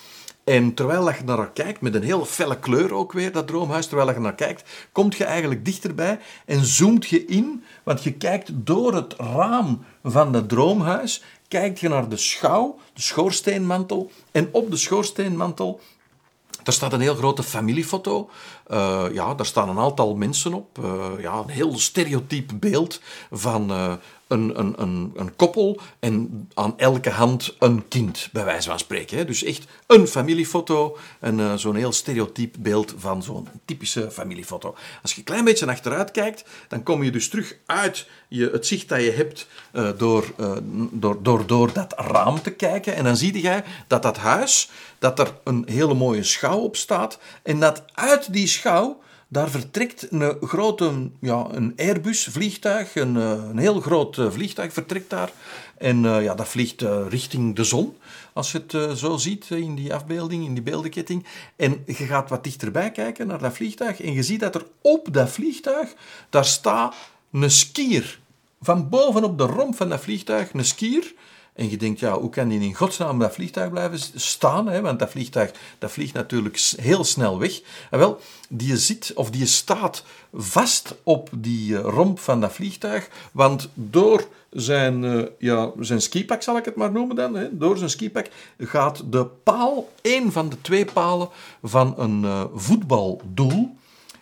En 0.43 0.73
terwijl 0.73 1.09
je 1.09 1.23
naar 1.25 1.51
kijkt, 1.51 1.81
met 1.81 1.95
een 1.95 2.03
heel 2.03 2.25
felle 2.25 2.59
kleur 2.59 2.93
ook 2.93 3.11
weer, 3.11 3.31
dat 3.31 3.47
droomhuis, 3.47 3.87
terwijl 3.87 4.13
je 4.13 4.19
naar 4.19 4.35
kijkt, 4.35 4.69
komt 4.91 5.15
je 5.15 5.23
eigenlijk 5.23 5.65
dichterbij 5.65 6.19
en 6.45 6.65
zoomt 6.65 7.07
je 7.07 7.25
in, 7.25 7.63
want 7.83 8.03
je 8.03 8.13
kijkt 8.13 8.49
door 8.53 8.93
het 8.93 9.13
raam 9.17 9.85
van 10.03 10.33
het 10.33 10.49
droomhuis 10.49 11.23
kijkt 11.51 11.79
je 11.79 11.89
naar 11.89 12.09
de 12.09 12.17
schouw, 12.17 12.77
de 12.93 13.01
schoorsteenmantel. 13.01 14.11
En 14.31 14.49
op 14.51 14.71
de 14.71 14.77
schoorsteenmantel 14.77 15.79
daar 16.63 16.73
staat 16.73 16.93
een 16.93 17.01
heel 17.01 17.15
grote 17.15 17.43
familiefoto. 17.43 18.29
Uh, 18.67 19.05
ja, 19.11 19.33
daar 19.33 19.45
staan 19.45 19.69
een 19.69 19.79
aantal 19.79 20.15
mensen 20.15 20.53
op. 20.53 20.77
Uh, 20.83 21.05
ja, 21.19 21.33
een 21.33 21.49
heel 21.49 21.79
stereotyp 21.79 22.51
beeld 22.55 23.01
van 23.31 23.71
uh, 23.71 23.93
een, 24.31 24.59
een, 24.59 24.73
een, 24.81 25.11
een, 25.15 25.35
koppel 25.35 25.79
en 25.99 26.47
aan 26.53 26.77
elke 26.77 27.09
hand 27.09 27.55
een 27.59 27.87
kind, 27.87 28.29
bij 28.31 28.45
wijze 28.45 28.69
van 28.69 28.79
spreken. 28.79 29.17
Hè. 29.17 29.25
Dus 29.25 29.43
echt 29.43 29.65
een 29.87 30.07
familiefoto 30.07 30.97
en 31.19 31.59
zo'n 31.59 31.75
heel 31.75 31.91
stereotyp 31.91 32.55
beeld 32.59 32.93
van 32.97 33.23
zo'n 33.23 33.47
typische 33.65 34.11
familiefoto. 34.11 34.75
Als 35.01 35.11
je 35.11 35.17
een 35.17 35.23
klein 35.23 35.43
beetje 35.43 35.67
achteruit 35.67 36.11
kijkt, 36.11 36.43
dan 36.67 36.83
kom 36.83 37.03
je 37.03 37.11
dus 37.11 37.29
terug 37.29 37.57
uit 37.65 38.07
je, 38.27 38.49
het 38.51 38.67
zicht 38.67 38.89
dat 38.89 39.01
je 39.01 39.11
hebt 39.11 39.47
door, 39.97 40.33
door, 40.91 41.23
door, 41.23 41.47
door 41.47 41.73
dat 41.73 41.93
raam 41.97 42.41
te 42.41 42.51
kijken. 42.51 42.95
En 42.95 43.03
dan 43.03 43.17
zie 43.17 43.41
je 43.41 43.63
dat 43.87 44.03
dat 44.03 44.17
huis, 44.17 44.69
dat 44.99 45.19
er 45.19 45.33
een 45.43 45.65
hele 45.69 45.93
mooie 45.93 46.23
schouw 46.23 46.59
op 46.59 46.75
staat 46.75 47.19
en 47.43 47.59
dat 47.59 47.83
uit 47.93 48.33
die 48.33 48.47
schouw 48.47 49.01
daar 49.31 49.49
vertrekt 49.49 50.07
een 50.11 50.37
grote, 50.41 51.09
ja, 51.19 51.47
een 51.51 51.73
Airbus-vliegtuig, 51.77 52.95
een, 52.95 53.17
eh, 53.17 53.29
een 53.49 53.57
heel 53.57 53.79
groot 53.79 54.17
eh, 54.17 54.31
vliegtuig 54.31 54.73
vertrekt 54.73 55.09
daar. 55.09 55.31
En 55.77 56.03
uh, 56.03 56.23
ja, 56.23 56.35
dat 56.35 56.47
vliegt 56.47 56.81
richting 57.09 57.55
de 57.55 57.63
zon, 57.63 57.95
als 58.33 58.51
je 58.51 58.63
het 58.67 58.97
zo 58.97 59.17
ziet 59.17 59.49
in 59.49 59.75
die 59.75 59.93
afbeelding, 59.93 60.45
in 60.45 60.53
die 60.53 60.63
beeldenketting. 60.63 61.25
En 61.55 61.83
je 61.85 61.93
gaat 61.93 62.29
wat 62.29 62.43
dichterbij 62.43 62.91
kijken 62.91 63.27
naar 63.27 63.39
dat 63.39 63.53
vliegtuig 63.53 64.01
en 64.01 64.13
je 64.13 64.23
ziet 64.23 64.39
dat 64.39 64.55
er 64.55 64.65
op 64.81 65.07
dat 65.11 65.29
vliegtuig, 65.29 65.93
daar 66.29 66.45
staat 66.45 66.95
een 67.31 67.51
skier. 67.51 68.19
Van 68.61 68.89
bovenop 68.89 69.37
de 69.37 69.45
romp 69.45 69.75
van 69.75 69.89
dat 69.89 70.01
vliegtuig, 70.01 70.53
een 70.53 70.65
skier, 70.65 71.13
En 71.53 71.69
je 71.69 71.77
denkt, 71.77 71.99
ja, 71.99 72.19
hoe 72.19 72.29
kan 72.29 72.47
die 72.47 72.59
in 72.59 72.75
godsnaam 72.75 73.19
dat 73.19 73.33
vliegtuig 73.33 73.69
blijven 73.69 73.99
staan? 74.15 74.67
Hè? 74.67 74.81
Want 74.81 74.99
dat 74.99 75.09
vliegtuig 75.09 75.51
dat 75.79 75.91
vliegt 75.91 76.13
natuurlijk 76.13 76.57
heel 76.57 77.03
snel 77.03 77.39
weg. 77.39 77.61
En 77.89 77.99
wel, 77.99 78.19
die 78.49 78.77
zit 78.77 79.11
of 79.15 79.29
die 79.29 79.45
staat 79.45 80.03
vast 80.33 80.95
op 81.03 81.29
die 81.37 81.77
eh, 81.77 81.83
romp 81.83 82.19
van 82.19 82.41
dat 82.41 82.53
vliegtuig. 82.53 83.09
Want 83.31 83.69
door 83.73 84.27
zijn, 84.49 85.03
uh, 85.03 85.25
ja, 85.39 85.71
zijn 85.79 86.01
skipak, 86.01 86.41
zal 86.41 86.57
ik 86.57 86.65
het 86.65 86.75
maar 86.75 86.91
noemen 86.91 87.15
dan, 87.15 87.35
hè? 87.35 87.57
door 87.57 87.77
zijn 87.77 87.89
skipak 87.89 88.27
gaat 88.57 89.03
de 89.11 89.25
paal, 89.25 89.89
één 90.01 90.31
van 90.31 90.49
de 90.49 90.61
twee 90.61 90.85
palen 90.85 91.29
van 91.63 91.93
een 91.97 92.23
uh, 92.23 92.43
voetbaldoel 92.53 93.75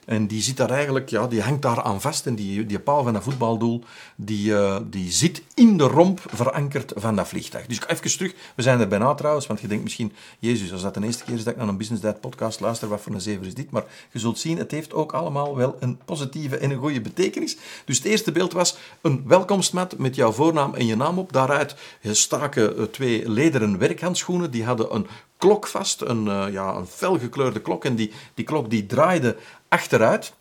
en 0.10 0.28
die 0.28 0.42
zit 0.42 0.58
daar 0.58 0.70
eigenlijk, 0.70 1.10
ja, 1.10 1.28
die 1.28 1.42
hangt 1.42 1.62
daar 1.62 1.82
aan 1.82 2.02
vast. 2.02 2.26
En 2.26 2.36
die, 2.36 2.66
die 2.66 2.80
paal 2.80 3.04
van 3.04 3.14
dat 3.14 3.24
voetbaldoel, 3.24 3.84
die, 4.16 4.52
uh, 4.52 4.78
die 4.84 5.12
zit 5.12 5.42
in 5.54 5.78
de 5.78 5.84
romp 5.84 6.22
verankerd 6.28 6.94
van 6.96 7.16
dat 7.16 7.28
vliegtuig. 7.28 7.66
Dus 7.66 7.88
even 7.88 8.18
terug, 8.18 8.34
we 8.56 8.62
zijn 8.62 8.80
er 8.80 8.88
bijna 8.88 9.14
trouwens, 9.14 9.48
want 9.48 9.62
je 9.62 9.68
denkt 9.68 9.84
misschien, 9.84 10.12
Jezus, 10.40 10.72
als 10.72 10.82
dat 10.82 10.94
de 10.94 11.04
eerste 11.04 11.24
keer 11.24 11.34
is 11.34 11.44
dat 11.44 11.54
ik 11.54 11.60
naar 11.60 11.68
een 11.68 11.78
Business 11.78 12.06
podcast 12.22 12.60
luister, 12.60 12.88
wat 12.88 13.02
voor 13.02 13.14
een 13.14 13.22
zever 13.22 13.46
is 13.46 13.54
dit? 13.54 13.72
Maar 13.72 13.84
je 14.12 14.20
zult 14.20 14.40
zien, 14.40 14.58
het 14.58 14.72
heeft 14.72 14.94
ook 14.94 15.12
allemaal 15.12 15.56
wel 15.56 15.78
een 15.80 16.00
positieve 16.06 16.58
en 16.58 16.72
een 16.72 16.78
goede 16.78 17.02
betekenis. 17.02 17.58
Dus 17.86 17.98
het 17.98 18.06
eerste 18.06 18.32
beeld 18.32 18.54
was 18.54 18.78
een 19.02 19.24
welkomstmat 19.28 19.98
met 19.98 20.16
jouw 20.16 20.32
voornaam 20.32 20.74
en 20.74 20.86
je 20.86 20.96
naam 20.96 21.20
op. 21.20 21.34
Daaruit 21.34 21.76
staken 22.02 22.78
eh, 22.78 22.84
twee 22.84 23.30
lederen 23.30 23.78
werkhandschoenen, 23.78 24.52
die 24.52 24.66
hadden 24.66 24.96
een 24.96 25.08
klok 25.40 25.68
vast, 25.68 26.02
een, 26.02 26.26
uh, 26.28 26.52
ja, 26.52 26.76
een 26.76 26.88
felgekleurde 26.88 27.62
klok. 27.62 27.86
En 27.86 27.96
die, 27.96 28.12
die 28.36 28.46
klok 28.46 28.70
die 28.70 28.86
draaide 28.86 29.38
achteruit. 29.72 30.34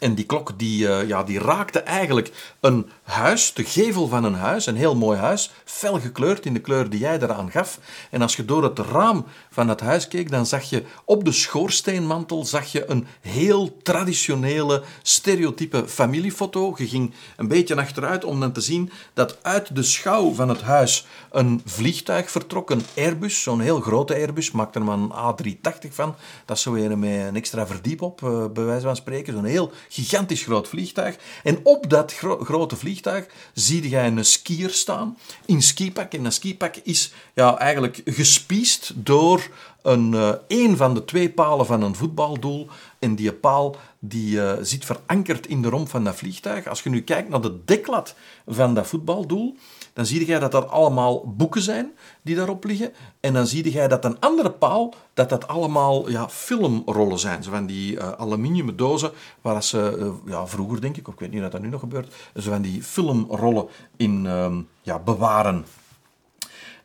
En 0.00 0.14
die 0.14 0.24
klok 0.24 0.58
die, 0.58 0.86
uh, 0.86 1.08
ja, 1.08 1.22
die 1.22 1.38
raakte 1.38 1.78
eigenlijk 1.78 2.54
een 2.60 2.90
huis, 3.02 3.54
de 3.54 3.64
gevel 3.64 4.08
van 4.08 4.24
een 4.24 4.34
huis, 4.34 4.66
een 4.66 4.76
heel 4.76 4.96
mooi 4.96 5.18
huis, 5.18 5.50
fel 5.64 6.00
gekleurd 6.00 6.46
in 6.46 6.54
de 6.54 6.60
kleur 6.60 6.90
die 6.90 7.00
jij 7.00 7.18
eraan 7.20 7.50
gaf. 7.50 7.78
En 8.10 8.22
als 8.22 8.36
je 8.36 8.44
door 8.44 8.62
het 8.62 8.78
raam 8.78 9.26
van 9.50 9.68
het 9.68 9.80
huis 9.80 10.08
keek, 10.08 10.30
dan 10.30 10.46
zag 10.46 10.70
je 10.70 10.84
op 11.04 11.24
de 11.24 11.32
schoorsteenmantel 11.32 12.44
zag 12.44 12.72
je 12.72 12.90
een 12.90 13.06
heel 13.20 13.76
traditionele, 13.82 14.82
stereotype 15.02 15.88
familiefoto. 15.88 16.74
Je 16.76 16.88
ging 16.88 17.14
een 17.36 17.48
beetje 17.48 17.76
achteruit 17.76 18.24
om 18.24 18.40
dan 18.40 18.52
te 18.52 18.60
zien 18.60 18.90
dat 19.14 19.38
uit 19.42 19.74
de 19.74 19.82
schouw 19.82 20.34
van 20.34 20.48
het 20.48 20.62
huis 20.62 21.06
een 21.30 21.62
vliegtuig 21.64 22.30
vertrok, 22.30 22.70
een 22.70 22.82
Airbus, 22.96 23.42
zo'n 23.42 23.60
heel 23.60 23.80
grote 23.80 24.14
Airbus, 24.14 24.50
maakte 24.50 24.78
er 24.78 24.84
maar 24.84 24.98
een 24.98 25.12
A380 25.12 25.88
van. 25.90 26.14
Dat 26.44 26.56
is 26.56 26.62
zo 26.62 26.74
een 26.74 26.98
met 26.98 27.10
een 27.10 27.36
extra 27.36 27.66
verdiep 27.66 28.02
op, 28.02 28.20
uh, 28.20 28.46
bij 28.46 28.64
wijze 28.64 28.86
van 28.86 28.96
spreken. 28.96 29.32
Zo'n 29.32 29.44
heel 29.44 29.72
gigantisch 29.90 30.42
groot 30.42 30.68
vliegtuig. 30.68 31.16
En 31.42 31.60
op 31.62 31.90
dat 31.90 32.14
gro 32.14 32.44
grote 32.44 32.76
vliegtuig 32.76 33.26
zie 33.54 33.90
je 33.90 33.96
een 33.96 34.24
skier 34.24 34.70
staan 34.70 35.18
in 35.46 35.62
skipak. 35.62 36.12
En 36.12 36.22
dat 36.22 36.32
skipak 36.32 36.76
is 36.76 37.12
ja, 37.34 37.58
eigenlijk 37.58 38.00
gespiest 38.04 38.92
door 38.94 39.48
een, 39.82 40.12
uh, 40.12 40.32
een 40.48 40.76
van 40.76 40.94
de 40.94 41.04
twee 41.04 41.30
palen 41.30 41.66
van 41.66 41.82
een 41.82 41.94
voetbaldoel. 41.94 42.68
En 43.00 43.14
die 43.14 43.32
paal 43.32 43.76
die, 43.98 44.36
uh, 44.36 44.52
zit 44.60 44.84
verankerd 44.84 45.46
in 45.46 45.62
de 45.62 45.68
romp 45.68 45.88
van 45.88 46.04
dat 46.04 46.16
vliegtuig. 46.16 46.66
Als 46.66 46.82
je 46.82 46.90
nu 46.90 47.02
kijkt 47.02 47.28
naar 47.28 47.40
de 47.40 47.64
deklat 47.64 48.14
van 48.46 48.74
dat 48.74 48.86
voetbaldoel, 48.86 49.56
dan 49.92 50.06
zie 50.06 50.26
je 50.26 50.38
dat 50.38 50.52
dat 50.52 50.68
allemaal 50.68 51.34
boeken 51.34 51.62
zijn 51.62 51.92
die 52.22 52.36
daarop 52.36 52.64
liggen. 52.64 52.92
En 53.20 53.32
dan 53.32 53.46
zie 53.46 53.72
je 53.72 53.88
dat 53.88 54.04
een 54.04 54.20
andere 54.20 54.50
paal, 54.50 54.94
dat 55.14 55.28
dat 55.28 55.48
allemaal 55.48 56.10
ja, 56.10 56.28
filmrollen 56.28 57.18
zijn. 57.18 57.42
Zo 57.42 57.50
van 57.50 57.66
die 57.66 57.96
uh, 57.96 58.12
aluminium 58.12 58.76
dozen, 58.76 59.10
waar 59.40 59.62
ze 59.62 59.96
uh, 59.98 60.32
ja, 60.32 60.46
vroeger, 60.46 60.80
denk 60.80 60.96
ik, 60.96 61.08
of 61.08 61.14
ik 61.14 61.20
weet 61.20 61.30
niet 61.30 61.42
of 61.42 61.50
dat 61.50 61.62
nu 61.62 61.68
nog 61.68 61.80
gebeurt, 61.80 62.14
zo 62.36 62.50
van 62.50 62.62
die 62.62 62.82
filmrollen 62.82 63.66
in 63.96 64.24
uh, 64.24 64.56
ja, 64.82 64.98
bewaren. 64.98 65.64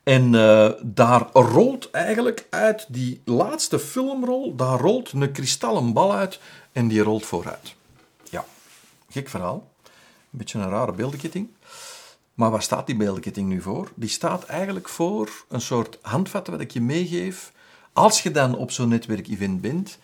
En 0.06 0.34
uh, 0.34 0.70
daar 0.82 1.30
rolt 1.34 1.92
eigenlijk 1.92 2.48
uit 2.50 2.86
die 2.90 3.22
laatste 3.24 3.80
filmrol, 3.80 4.56
daar 4.56 4.80
rolt 4.80 5.12
een 5.12 5.32
kristallen 5.32 5.94
bal 5.94 6.14
uit 6.14 6.40
en 6.72 6.88
die 6.88 7.02
rolt 7.02 7.26
vooruit. 7.26 7.76
Ja, 8.30 8.46
gek 9.10 9.30
verhaal. 9.30 9.68
Een 9.84 9.92
beetje 10.38 10.60
een 10.60 10.70
rare 10.70 10.92
beeldenketting. 10.92 11.48
Maar 12.34 12.52
waar 12.52 12.62
staat 12.62 12.86
die 12.86 12.96
beeldenketting 12.96 13.50
nu 13.50 13.62
voor? 13.62 13.92
Die 13.96 14.10
staat 14.10 14.44
eigenlijk 14.44 14.90
voor 14.90 15.30
een 15.50 15.62
soort 15.62 15.98
handvat 16.02 16.48
wat 16.48 16.60
ik 16.60 16.72
je 16.72 16.82
meegeef. 16.82 17.52
Als 17.94 18.24
je 18.24 18.32
dan 18.32 18.58
op 18.58 18.72
zo'n 18.72 18.90
netwerkevent 18.90 19.62
bent 19.62 19.98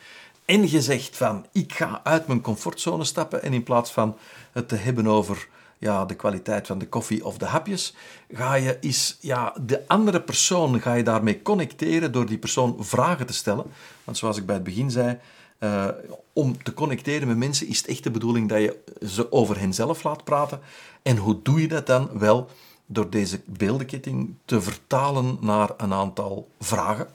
en 0.46 0.70
je 0.70 0.82
zegt 0.82 1.18
van 1.18 1.46
ik 1.52 1.74
ga 1.74 2.02
uit 2.04 2.28
mijn 2.28 2.42
comfortzone 2.42 3.04
stappen 3.04 3.44
en 3.44 3.54
in 3.54 3.64
plaats 3.64 3.92
van 3.92 4.18
het 4.52 4.68
te 4.68 4.76
hebben 4.76 5.08
over 5.08 5.48
ja, 5.82 6.06
de 6.06 6.16
kwaliteit 6.16 6.68
van 6.68 6.78
de 6.78 6.88
koffie 6.88 7.26
of 7.26 7.38
de 7.38 7.46
hapjes, 7.46 7.94
ga 8.32 8.54
je 8.54 8.78
is 8.82 9.18
ja, 9.20 9.56
de 9.62 9.88
andere 9.88 10.22
persoon 10.22 10.82
ga 10.82 10.94
je 10.94 11.04
daarmee 11.04 11.42
connecteren 11.42 12.12
door 12.12 12.26
die 12.26 12.38
persoon 12.38 12.76
vragen 12.80 13.26
te 13.26 13.34
stellen. 13.34 13.66
Want 14.04 14.18
zoals 14.18 14.38
ik 14.38 14.46
bij 14.46 14.56
het 14.56 14.64
begin 14.64 14.92
zei, 14.92 15.18
uh, 15.60 15.88
om 16.34 16.64
te 16.64 16.74
connecteren 16.74 17.28
met 17.28 17.38
mensen 17.38 17.68
is 17.68 17.78
het 17.78 17.88
echt 17.88 18.04
de 18.04 18.12
bedoeling 18.12 18.50
dat 18.50 18.60
je 18.60 18.78
ze 19.08 19.32
over 19.32 19.60
henzelf 19.60 20.04
laat 20.04 20.24
praten. 20.24 20.60
En 21.02 21.18
hoe 21.18 21.40
doe 21.42 21.62
je 21.62 21.68
dat 21.68 21.88
dan? 21.88 22.10
Wel, 22.14 22.50
door 22.86 23.10
deze 23.10 23.42
beeldenketting 23.46 24.36
te 24.46 24.62
vertalen 24.62 25.38
naar 25.40 25.70
een 25.78 25.94
aantal 25.94 26.50
vragen. 26.60 27.08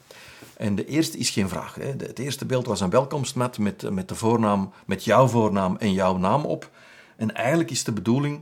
En 0.56 0.74
de 0.74 0.86
eerste 0.86 1.18
is 1.18 1.30
geen 1.30 1.48
vraag. 1.48 1.74
Hè. 1.74 1.86
Het 1.86 2.18
eerste 2.18 2.44
beeld 2.44 2.66
was 2.66 2.80
een 2.80 2.90
welkomstmat 2.90 3.58
met, 3.58 3.90
met 3.90 4.08
de 4.08 4.14
voornaam, 4.14 4.72
met 4.86 5.04
jouw 5.04 5.26
voornaam 5.26 5.76
en 5.76 5.92
jouw 5.92 6.16
naam 6.16 6.44
op. 6.44 6.70
En 7.16 7.34
eigenlijk 7.34 7.70
is 7.70 7.84
de 7.84 7.92
bedoeling 7.92 8.40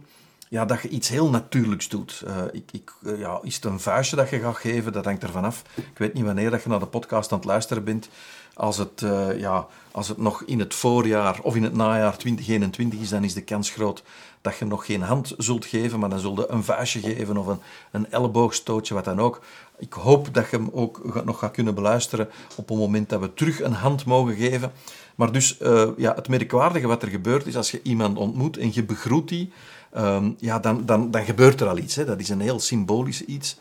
ja, 0.49 0.65
dat 0.65 0.83
je 0.83 0.89
iets 0.89 1.09
heel 1.09 1.31
natuurlijks 1.31 1.89
doet. 1.89 2.23
Uh, 2.27 2.43
ik, 2.53 2.73
ik, 2.73 2.93
uh, 3.03 3.19
ja, 3.19 3.39
is 3.43 3.55
het 3.55 3.65
een 3.65 3.81
vuistje 3.81 4.17
dat 4.17 4.31
je 4.31 4.39
gaat 4.39 4.57
geven? 4.57 4.93
Dat 4.93 5.05
hangt 5.05 5.23
ervan 5.23 5.45
af. 5.45 5.63
Ik 5.77 5.99
weet 5.99 6.15
niet 6.15 6.25
wanneer 6.25 6.51
dat 6.51 6.63
je 6.63 6.69
naar 6.69 6.79
de 6.79 6.87
podcast 6.87 7.33
aan 7.33 7.39
het 7.39 7.47
luisteren 7.47 7.85
bent. 7.85 8.09
Als 8.55 8.77
het, 8.79 9.01
uh, 9.01 9.39
ja, 9.39 9.67
als 9.91 10.09
het 10.09 10.19
nog 10.19 10.43
in 10.43 10.59
het 10.59 10.75
voorjaar 10.75 11.41
of 11.43 11.57
in 11.57 11.63
het 11.63 11.75
najaar 11.75 12.17
2021 12.17 13.01
is, 13.01 13.09
dan 13.09 13.25
is 13.25 13.35
de 13.35 13.43
kans 13.43 13.71
groot 13.71 14.03
dat 14.45 14.57
je 14.57 14.65
nog 14.65 14.87
geen 14.87 15.03
hand 15.03 15.35
zult 15.39 15.65
geven, 15.65 15.99
maar 15.99 16.09
dan 16.09 16.19
zul 16.19 16.37
je 16.37 16.51
een 16.51 16.65
vuistje 16.65 17.01
geven 17.01 17.37
of 17.37 17.47
een, 17.47 17.59
een 17.91 18.11
elleboogstootje, 18.11 18.95
wat 18.95 19.05
dan 19.05 19.21
ook. 19.21 19.41
Ik 19.79 19.93
hoop 19.93 20.35
dat 20.35 20.51
je 20.51 20.57
hem 20.57 20.69
ook 20.73 21.25
nog 21.25 21.39
gaat 21.39 21.51
kunnen 21.51 21.75
beluisteren 21.75 22.29
op 22.57 22.69
het 22.69 22.79
moment 22.79 23.09
dat 23.09 23.21
we 23.21 23.35
terug 23.35 23.63
een 23.63 23.73
hand 23.73 24.05
mogen 24.05 24.35
geven. 24.35 24.73
Maar 25.15 25.33
dus 25.33 25.61
uh, 25.61 25.89
ja, 25.97 26.15
het 26.15 26.29
merkwaardige 26.29 26.87
wat 26.87 27.03
er 27.03 27.09
gebeurt 27.09 27.47
is 27.47 27.57
als 27.57 27.71
je 27.71 27.81
iemand 27.83 28.19
ontmoet 28.19 28.57
en 28.57 28.71
je 28.73 28.85
begroet 28.85 29.29
die, 29.29 29.53
um, 29.97 30.37
ja, 30.39 30.59
dan, 30.59 30.87
dan, 30.87 31.11
dan 31.11 31.25
gebeurt 31.25 31.61
er 31.61 31.69
al 31.69 31.79
iets. 31.79 31.95
Hè. 31.95 32.05
Dat 32.05 32.21
is 32.21 32.29
een 32.29 32.41
heel 32.41 32.61
symbolisch 32.61 33.25
iets. 33.25 33.57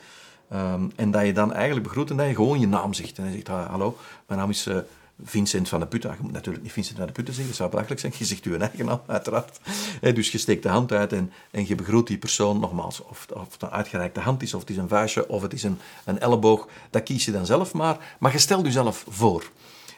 Um, 0.53 0.91
en 0.95 1.11
dat 1.11 1.25
je 1.25 1.33
dan 1.33 1.53
eigenlijk 1.53 1.87
begroet 1.87 2.09
en 2.09 2.17
dat 2.17 2.27
je 2.27 2.35
gewoon 2.35 2.59
je 2.59 2.67
naam 2.67 2.93
zegt. 2.93 3.17
En 3.17 3.25
je 3.25 3.31
zegt, 3.31 3.47
hallo, 3.47 3.97
mijn 4.27 4.39
naam 4.39 4.49
is... 4.49 4.67
Uh, 4.67 4.77
Vincent 5.23 5.69
van 5.69 5.79
de 5.79 5.85
Putten. 5.85 6.11
Je 6.11 6.17
moet 6.21 6.31
natuurlijk 6.31 6.63
niet 6.63 6.73
Vincent 6.73 6.97
van 6.97 7.07
de 7.07 7.11
Putten 7.11 7.33
zeggen, 7.33 7.51
dat 7.51 7.57
zou 7.59 7.69
belachelijk 7.69 8.01
zijn. 8.01 8.13
Je 8.17 8.25
zegt 8.25 8.43
je 8.43 8.57
eigen 8.57 8.85
naam, 8.85 9.01
uiteraard. 9.05 9.59
dus 10.01 10.31
je 10.31 10.37
steekt 10.37 10.63
de 10.63 10.69
hand 10.69 10.91
uit 10.91 11.13
en, 11.13 11.31
en 11.51 11.67
je 11.67 11.75
begroet 11.75 12.07
die 12.07 12.17
persoon 12.17 12.59
nogmaals. 12.59 13.03
Of, 13.03 13.25
of 13.33 13.51
het 13.51 13.61
een 13.61 13.69
uitgereikte 13.69 14.19
hand 14.19 14.41
is, 14.41 14.53
of 14.53 14.59
het 14.59 14.69
is 14.69 14.77
een 14.77 14.87
vuistje, 14.87 15.29
of 15.29 15.41
het 15.41 15.53
is 15.53 15.63
een, 15.63 15.79
een 16.05 16.19
elleboog. 16.19 16.67
Dat 16.89 17.03
kies 17.03 17.25
je 17.25 17.31
dan 17.31 17.45
zelf 17.45 17.73
maar. 17.73 18.15
Maar 18.19 18.31
je 18.31 18.37
stelt 18.37 18.65
jezelf 18.65 19.05
voor. 19.09 19.43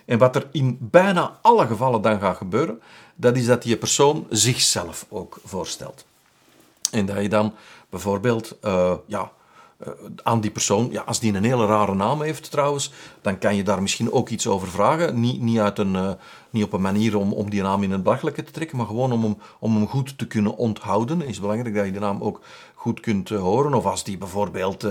En 0.06 0.18
wat 0.18 0.36
er 0.36 0.48
in 0.52 0.78
bijna 0.82 1.40
alle 1.42 1.68
gevallen 1.68 2.02
dan 2.02 2.20
gaat 2.20 2.38
gebeuren, 2.38 2.82
dat 3.16 3.38
is 3.38 3.46
dat 3.46 3.62
die 3.62 3.78
persoon 3.78 4.28
zichzelf 4.30 5.06
ook 5.10 5.40
voorstelt. 5.44 6.06
En 6.92 7.06
dat 7.06 7.22
je 7.22 7.30
dan 7.30 7.54
bijvoorbeeld, 7.90 8.56
uh, 8.64 8.94
ja, 9.06 9.32
aan 10.24 10.42
die 10.42 10.52
persoon, 10.52 10.88
ja, 10.92 11.02
als 11.02 11.20
die 11.20 11.34
een 11.34 11.44
hele 11.44 11.66
rare 11.66 11.96
naam 11.96 12.22
heeft 12.22 12.52
trouwens, 12.52 12.92
dan 13.22 13.38
kan 13.38 13.56
je 13.56 13.64
daar 13.64 13.82
misschien 13.82 14.12
ook 14.12 14.30
iets 14.30 14.48
over 14.48 14.68
vragen. 14.68 15.20
Niet, 15.20 15.42
niet, 15.42 15.60
uit 15.60 15.80
een, 15.80 15.94
uh, 15.94 16.12
niet 16.50 16.64
op 16.64 16.74
een 16.74 16.82
manier 16.82 17.18
om, 17.18 17.34
om 17.34 17.50
die 17.50 17.62
naam 17.62 17.84
in 17.84 17.92
het 17.92 18.04
belachelijke 18.04 18.44
te 18.44 18.52
trekken, 18.52 18.78
maar 18.78 18.86
gewoon 18.86 19.12
om 19.12 19.24
hem, 19.24 19.38
om 19.60 19.76
hem 19.76 19.88
goed 19.88 20.18
te 20.18 20.28
kunnen 20.28 20.58
onthouden. 20.58 21.20
Het 21.20 21.30
is 21.30 21.40
belangrijk 21.40 21.76
dat 21.76 21.86
je 21.86 21.92
de 21.92 22.00
naam 22.00 22.22
ook 22.22 22.40
goed 22.74 23.00
kunt 23.00 23.30
uh, 23.30 23.40
horen. 23.40 23.74
Of 23.74 23.86
als 23.86 24.04
die 24.04 24.18
bijvoorbeeld, 24.18 24.88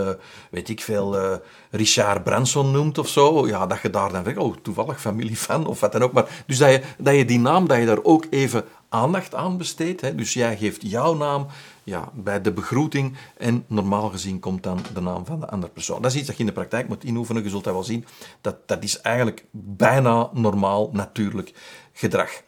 weet 0.50 0.69
ik 0.69 0.81
veel, 0.81 1.41
Richard 1.71 2.25
Branson 2.25 2.71
noemt 2.71 2.99
of 2.99 3.09
zo, 3.09 3.47
ja, 3.47 3.67
dat 3.67 3.81
je 3.83 3.91
daar 3.91 4.12
dan 4.12 4.25
zegt, 4.25 4.37
oh, 4.37 4.57
toevallig 4.62 5.00
familie 5.00 5.38
van, 5.38 5.67
of 5.67 5.81
wat 5.81 5.93
dan 5.93 6.03
ook. 6.03 6.12
Maar, 6.12 6.43
dus 6.47 6.59
dat 6.59 6.71
je, 6.71 6.83
dat 6.99 7.14
je 7.14 7.25
die 7.25 7.38
naam, 7.38 7.67
dat 7.67 7.79
je 7.79 7.87
daar 7.87 8.03
ook 8.03 8.26
even 8.31 8.64
aandacht 8.95 9.35
aan 9.35 9.57
besteedt. 9.57 10.01
Hè. 10.01 10.15
Dus 10.15 10.33
jij 10.33 10.57
geeft 10.57 10.83
jouw 10.83 11.15
naam 11.15 11.47
ja, 11.85 12.11
bij 12.15 12.41
de 12.41 12.53
begroeting 12.53 13.17
en 13.37 13.65
normaal 13.67 14.09
gezien 14.09 14.41
komt 14.41 14.63
dan 14.63 14.79
de 14.95 15.01
naam 15.01 15.25
van 15.27 15.41
de 15.41 15.49
andere 15.49 15.73
persoon. 15.73 16.03
Dat 16.03 16.11
is 16.11 16.17
iets 16.17 16.27
dat 16.27 16.37
je 16.37 16.43
in 16.43 16.49
de 16.49 16.55
praktijk 16.55 16.89
moet 16.89 17.05
inoefenen. 17.05 17.43
Je 17.43 17.49
zult 17.49 17.65
dat 17.65 17.73
wel 17.73 17.83
zien. 17.83 18.05
Dat, 18.41 18.57
dat 18.69 18.83
is 18.83 19.01
eigenlijk 19.01 19.45
bijna 19.51 20.31
normaal, 20.33 20.91
natuurlijk 20.93 21.53
gedrag. 21.93 22.43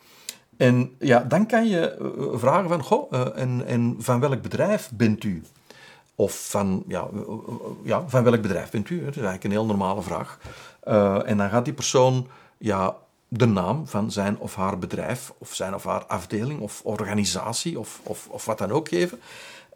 En 0.57 0.97
ja, 0.99 1.21
dan 1.21 1.47
kan 1.47 1.69
je 1.69 1.97
vragen 2.35 2.69
van, 2.69 2.83
goh, 2.83 3.13
en, 3.35 3.67
en 3.67 3.97
van 3.99 4.21
welk 4.21 4.43
bedrijf 4.43 4.91
bent 4.95 5.25
u? 5.25 5.43
Of 6.15 6.49
van, 6.51 6.85
ja, 6.89 7.09
ja, 7.85 8.05
van 8.09 8.25
welk 8.25 8.43
bedrijf 8.43 8.71
bent 8.71 8.91
u? 8.91 8.97
Dat 8.97 9.09
is 9.09 9.15
eigenlijk 9.15 9.45
een 9.45 9.51
heel 9.51 9.67
normale 9.67 10.03
vraag. 10.03 10.39
En 11.25 11.37
dan 11.37 11.51
gaat 11.51 11.65
die 11.65 11.75
persoon 11.75 12.27
ja, 12.59 12.97
de 13.29 13.47
naam 13.47 13.87
van 13.87 14.11
zijn 14.11 14.39
of 14.39 14.55
haar 14.55 14.79
bedrijf, 14.79 15.33
of 15.39 15.55
zijn 15.55 15.75
of 15.75 15.85
haar 15.85 16.05
afdeling, 16.05 16.61
of 16.61 16.81
organisatie, 16.85 17.79
of, 17.79 18.01
of, 18.03 18.29
of 18.31 18.45
wat 18.45 18.59
dan 18.59 18.71
ook 18.71 18.89
geven. 18.89 19.21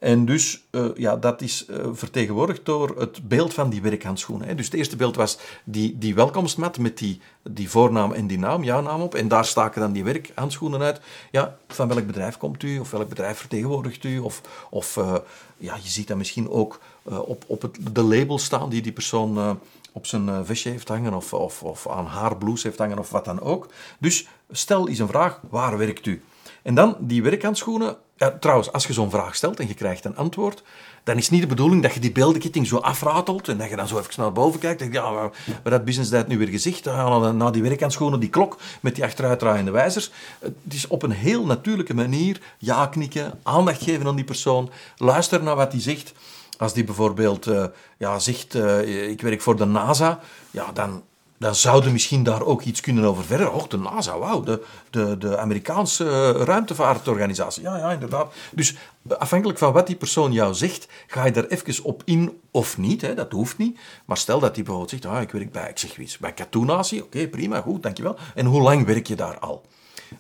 En 0.00 0.24
dus, 0.24 0.62
uh, 0.70 0.86
ja, 0.94 1.16
dat 1.16 1.42
is 1.42 1.66
uh, 1.70 1.86
vertegenwoordigd 1.92 2.64
door 2.64 2.94
het 2.98 3.28
beeld 3.28 3.54
van 3.54 3.70
die 3.70 3.82
werkhandschoenen. 3.82 4.48
Hè. 4.48 4.54
Dus 4.54 4.64
het 4.64 4.74
eerste 4.74 4.96
beeld 4.96 5.16
was 5.16 5.38
die, 5.64 5.98
die 5.98 6.14
welkomstmat 6.14 6.78
met 6.78 6.98
die, 6.98 7.20
die 7.42 7.70
voornaam 7.70 8.12
en 8.12 8.26
die 8.26 8.38
naam, 8.38 8.64
jouw 8.64 8.80
naam 8.80 9.00
op. 9.00 9.14
En 9.14 9.28
daar 9.28 9.44
staken 9.44 9.80
dan 9.80 9.92
die 9.92 10.04
werkhandschoenen 10.04 10.82
uit. 10.82 11.00
Ja, 11.30 11.56
van 11.68 11.88
welk 11.88 12.06
bedrijf 12.06 12.36
komt 12.36 12.62
u? 12.62 12.78
Of 12.78 12.90
welk 12.90 13.08
bedrijf 13.08 13.38
vertegenwoordigt 13.38 14.04
u? 14.04 14.18
Of, 14.18 14.40
of 14.70 14.96
uh, 14.96 15.14
ja, 15.56 15.74
je 15.74 15.88
ziet 15.88 16.08
dat 16.08 16.16
misschien 16.16 16.50
ook 16.50 16.80
op, 17.02 17.44
op 17.46 17.62
het, 17.62 17.78
de 17.92 18.02
label 18.02 18.38
staan 18.38 18.70
die 18.70 18.82
die 18.82 18.92
persoon 18.92 19.58
op 19.92 20.06
zijn 20.06 20.44
vestje 20.44 20.70
heeft 20.70 20.88
hangen. 20.88 21.14
Of, 21.14 21.34
of, 21.34 21.62
of 21.62 21.88
aan 21.88 22.06
haar 22.06 22.36
blouse 22.36 22.66
heeft 22.66 22.78
hangen, 22.78 22.98
of 22.98 23.10
wat 23.10 23.24
dan 23.24 23.40
ook. 23.40 23.66
Dus 23.98 24.26
stel 24.50 24.88
eens 24.88 24.98
een 24.98 25.08
vraag, 25.08 25.40
waar 25.50 25.78
werkt 25.78 26.06
u? 26.06 26.22
En 26.62 26.74
dan 26.74 26.96
die 26.98 27.22
werkhandschoenen. 27.22 27.96
Ja, 28.16 28.36
trouwens, 28.40 28.72
als 28.72 28.86
je 28.86 28.92
zo'n 28.92 29.10
vraag 29.10 29.36
stelt 29.36 29.60
en 29.60 29.68
je 29.68 29.74
krijgt 29.74 30.04
een 30.04 30.16
antwoord, 30.16 30.62
dan 31.04 31.16
is 31.16 31.30
niet 31.30 31.40
de 31.40 31.46
bedoeling 31.46 31.82
dat 31.82 31.94
je 31.94 32.00
die 32.00 32.12
beeldenketting 32.12 32.66
zo 32.66 32.76
afratelt 32.76 33.48
en 33.48 33.58
dat 33.58 33.70
je 33.70 33.76
dan 33.76 33.88
zo 33.88 33.98
even 33.98 34.14
naar 34.16 34.32
boven 34.32 34.60
kijkt. 34.60 34.80
En 34.80 34.92
ja, 34.92 35.12
wat 35.12 35.32
dat 35.62 35.84
business 35.84 36.10
dat 36.10 36.28
nu 36.28 36.38
weer 36.38 36.48
gezegd? 36.48 36.84
Na 36.84 37.50
die 37.50 37.62
werkhandschoenen, 37.62 38.20
die 38.20 38.28
klok 38.28 38.58
met 38.80 38.94
die 38.94 39.04
achteruitdraaiende 39.04 39.70
wijzers. 39.70 40.10
Het 40.38 40.54
is 40.68 40.86
op 40.86 41.02
een 41.02 41.10
heel 41.10 41.46
natuurlijke 41.46 41.94
manier 41.94 42.40
ja 42.58 42.86
knikken, 42.86 43.38
aandacht 43.42 43.82
geven 43.82 44.06
aan 44.06 44.16
die 44.16 44.24
persoon, 44.24 44.70
luisteren 44.96 45.44
naar 45.44 45.56
wat 45.56 45.72
hij 45.72 45.80
zegt. 45.80 46.12
Als 46.60 46.72
die 46.72 46.84
bijvoorbeeld 46.84 47.46
uh, 47.46 47.64
ja, 47.98 48.18
zegt, 48.18 48.54
uh, 48.54 49.08
ik 49.10 49.20
werk 49.20 49.42
voor 49.42 49.56
de 49.56 49.64
NASA, 49.64 50.20
ja, 50.50 50.72
dan, 50.72 51.02
dan 51.38 51.54
zouden 51.54 51.92
misschien 51.92 52.22
daar 52.22 52.42
ook 52.42 52.62
iets 52.62 52.80
kunnen 52.80 53.04
over 53.04 53.24
verder. 53.24 53.50
Och, 53.50 53.66
de 53.66 53.78
NASA, 53.78 54.18
wauw, 54.18 54.42
de, 54.42 54.64
de, 54.90 55.18
de 55.18 55.38
Amerikaanse 55.38 56.32
ruimtevaartorganisatie. 56.32 57.62
Ja, 57.62 57.76
ja, 57.76 57.90
inderdaad. 57.90 58.32
Dus 58.50 58.76
afhankelijk 59.18 59.58
van 59.58 59.72
wat 59.72 59.86
die 59.86 59.96
persoon 59.96 60.32
jou 60.32 60.54
zegt, 60.54 60.88
ga 61.06 61.24
je 61.24 61.32
er 61.32 61.48
even 61.48 61.84
op 61.84 62.02
in 62.04 62.40
of 62.50 62.78
niet. 62.78 63.00
Hè, 63.00 63.14
dat 63.14 63.32
hoeft 63.32 63.58
niet. 63.58 63.78
Maar 64.04 64.16
stel 64.16 64.40
dat 64.40 64.54
die 64.54 64.64
bijvoorbeeld 64.64 65.02
zegt, 65.02 65.14
ah, 65.14 65.22
ik 65.22 65.30
werk 65.30 65.52
bij, 65.52 65.68
ik 65.68 65.78
zeg 65.78 65.98
iets, 65.98 66.18
bij 66.18 66.32
Katoenatie. 66.32 67.02
Oké, 67.02 67.28
prima, 67.28 67.60
goed, 67.60 67.82
dankjewel. 67.82 68.16
En 68.34 68.46
hoe 68.46 68.60
lang 68.62 68.86
werk 68.86 69.06
je 69.06 69.14
daar 69.14 69.38
al? 69.38 69.64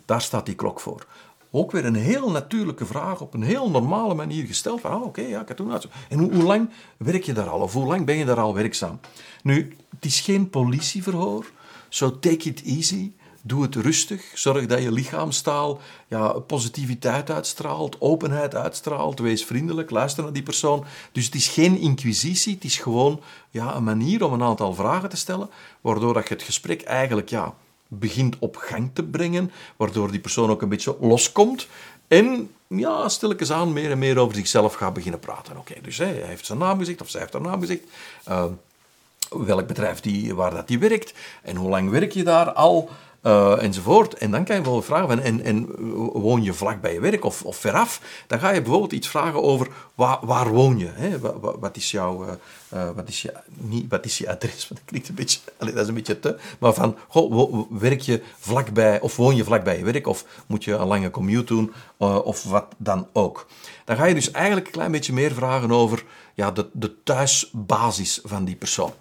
Daar 0.04 0.22
staat 0.22 0.46
die 0.46 0.54
klok 0.54 0.80
voor. 0.80 1.06
Ook 1.50 1.70
weer 1.70 1.84
een 1.84 1.94
heel 1.94 2.30
natuurlijke 2.30 2.86
vraag, 2.86 3.20
op 3.20 3.34
een 3.34 3.42
heel 3.42 3.70
normale 3.70 4.14
manier 4.14 4.46
gesteld. 4.46 4.80
Van, 4.80 4.90
ah, 4.90 5.02
oké, 5.02 5.20
ja, 5.20 5.42
Katoenatie. 5.42 5.90
En 6.08 6.18
hoe, 6.18 6.32
hoe 6.32 6.42
lang 6.42 6.70
werk 6.96 7.24
je 7.24 7.32
daar 7.32 7.48
al? 7.48 7.60
Of 7.60 7.72
hoe 7.72 7.86
lang 7.86 8.06
ben 8.06 8.16
je 8.16 8.24
daar 8.24 8.40
al 8.40 8.54
werkzaam? 8.54 9.00
Nu, 9.42 9.76
het 9.94 10.04
is 10.04 10.20
geen 10.20 10.50
politieverhoor. 10.50 11.50
So 11.88 12.18
take 12.18 12.48
it 12.48 12.62
easy. 12.62 13.12
Doe 13.42 13.62
het 13.62 13.74
rustig. 13.74 14.24
Zorg 14.34 14.66
dat 14.66 14.82
je 14.82 14.92
lichaamstaal 14.92 15.80
ja, 16.08 16.32
positiviteit 16.32 17.30
uitstraalt, 17.30 18.00
openheid 18.00 18.54
uitstraalt. 18.54 19.18
Wees 19.18 19.44
vriendelijk, 19.44 19.90
luister 19.90 20.22
naar 20.22 20.32
die 20.32 20.42
persoon. 20.42 20.84
Dus 21.12 21.24
het 21.24 21.34
is 21.34 21.48
geen 21.48 21.78
inquisitie, 21.78 22.54
het 22.54 22.64
is 22.64 22.78
gewoon 22.78 23.20
ja, 23.50 23.74
een 23.74 23.84
manier 23.84 24.24
om 24.24 24.32
een 24.32 24.42
aantal 24.42 24.74
vragen 24.74 25.08
te 25.08 25.16
stellen, 25.16 25.50
waardoor 25.80 26.14
dat 26.14 26.28
je 26.28 26.34
het 26.34 26.42
gesprek 26.42 26.82
eigenlijk 26.82 27.28
ja, 27.28 27.54
begint 27.92 28.36
op 28.38 28.56
gang 28.56 28.90
te 28.92 29.02
brengen, 29.02 29.50
waardoor 29.76 30.10
die 30.10 30.20
persoon 30.20 30.50
ook 30.50 30.62
een 30.62 30.68
beetje 30.68 30.96
loskomt. 31.00 31.66
En 32.08 32.50
ja, 32.66 33.08
stilletjes 33.08 33.52
aan 33.52 33.72
meer 33.72 33.90
en 33.90 33.98
meer 33.98 34.18
over 34.18 34.36
zichzelf 34.36 34.74
gaat 34.74 34.94
beginnen 34.94 35.20
praten. 35.20 35.56
Oké, 35.56 35.74
dus 35.82 35.98
hij 35.98 36.12
heeft 36.12 36.46
zijn 36.46 36.58
naam 36.58 36.78
gezegd, 36.78 37.00
of 37.00 37.10
zij 37.10 37.20
heeft 37.20 37.32
haar 37.32 37.42
naam 37.42 37.60
gezegd. 37.60 37.82
Uh, 38.28 38.44
welk 39.28 39.66
bedrijf 39.66 40.00
die, 40.00 40.34
waar 40.34 40.54
dat 40.54 40.68
die 40.68 40.78
werkt 40.78 41.14
en 41.42 41.56
hoe 41.56 41.70
lang 41.70 41.90
werk 41.90 42.12
je 42.12 42.24
daar 42.24 42.52
al. 42.52 42.90
Uh, 43.22 43.62
enzovoort. 43.62 44.14
En 44.14 44.30
dan 44.30 44.44
kan 44.44 44.56
je 44.56 44.62
bijvoorbeeld 44.62 44.84
vragen, 44.84 45.08
van, 45.08 45.20
en, 45.20 45.42
en 45.42 45.66
woon 46.12 46.42
je 46.42 46.52
vlak 46.52 46.80
bij 46.80 46.92
je 46.92 47.00
werk 47.00 47.24
of, 47.24 47.42
of 47.42 47.56
veraf? 47.56 48.00
Dan 48.26 48.38
ga 48.38 48.50
je 48.50 48.60
bijvoorbeeld 48.62 48.92
iets 48.92 49.08
vragen 49.08 49.42
over 49.42 49.68
waar, 49.94 50.18
waar 50.22 50.48
woon 50.48 50.78
je? 50.78 50.88
Hè? 50.92 51.18
Wat, 51.40 51.76
is 51.76 51.90
jouw, 51.90 52.24
uh, 52.24 52.32
uh, 52.74 52.90
wat, 52.94 53.08
is 53.08 53.22
je, 53.22 53.32
niet, 53.56 53.90
wat 53.90 54.04
is 54.04 54.18
je 54.18 54.28
adres? 54.28 54.68
Dat 54.68 54.80
klinkt 54.84 55.08
een 55.08 55.14
beetje, 55.14 55.40
dat 55.58 55.74
is 55.74 55.88
een 55.88 55.94
beetje 55.94 56.20
te, 56.20 56.38
maar 56.58 56.74
van, 56.74 56.96
goh, 57.08 57.70
werk 57.70 58.00
je 58.00 58.22
vlakbij, 58.38 59.00
of 59.00 59.16
woon 59.16 59.36
je 59.36 59.44
vlak 59.44 59.64
bij 59.64 59.78
je 59.78 59.84
werk, 59.84 60.06
of 60.06 60.24
moet 60.46 60.64
je 60.64 60.72
een 60.72 60.86
lange 60.86 61.10
commute 61.10 61.44
doen, 61.54 61.72
of 62.24 62.44
wat 62.44 62.66
dan 62.76 63.08
ook. 63.12 63.46
Dan 63.84 63.96
ga 63.96 64.04
je 64.04 64.14
dus 64.14 64.30
eigenlijk 64.30 64.66
een 64.66 64.72
klein 64.72 64.92
beetje 64.92 65.12
meer 65.12 65.32
vragen 65.32 65.70
over 65.70 66.04
ja, 66.34 66.50
de, 66.50 66.68
de 66.72 67.02
thuisbasis 67.02 68.20
van 68.24 68.44
die 68.44 68.56
persoon. 68.56 68.92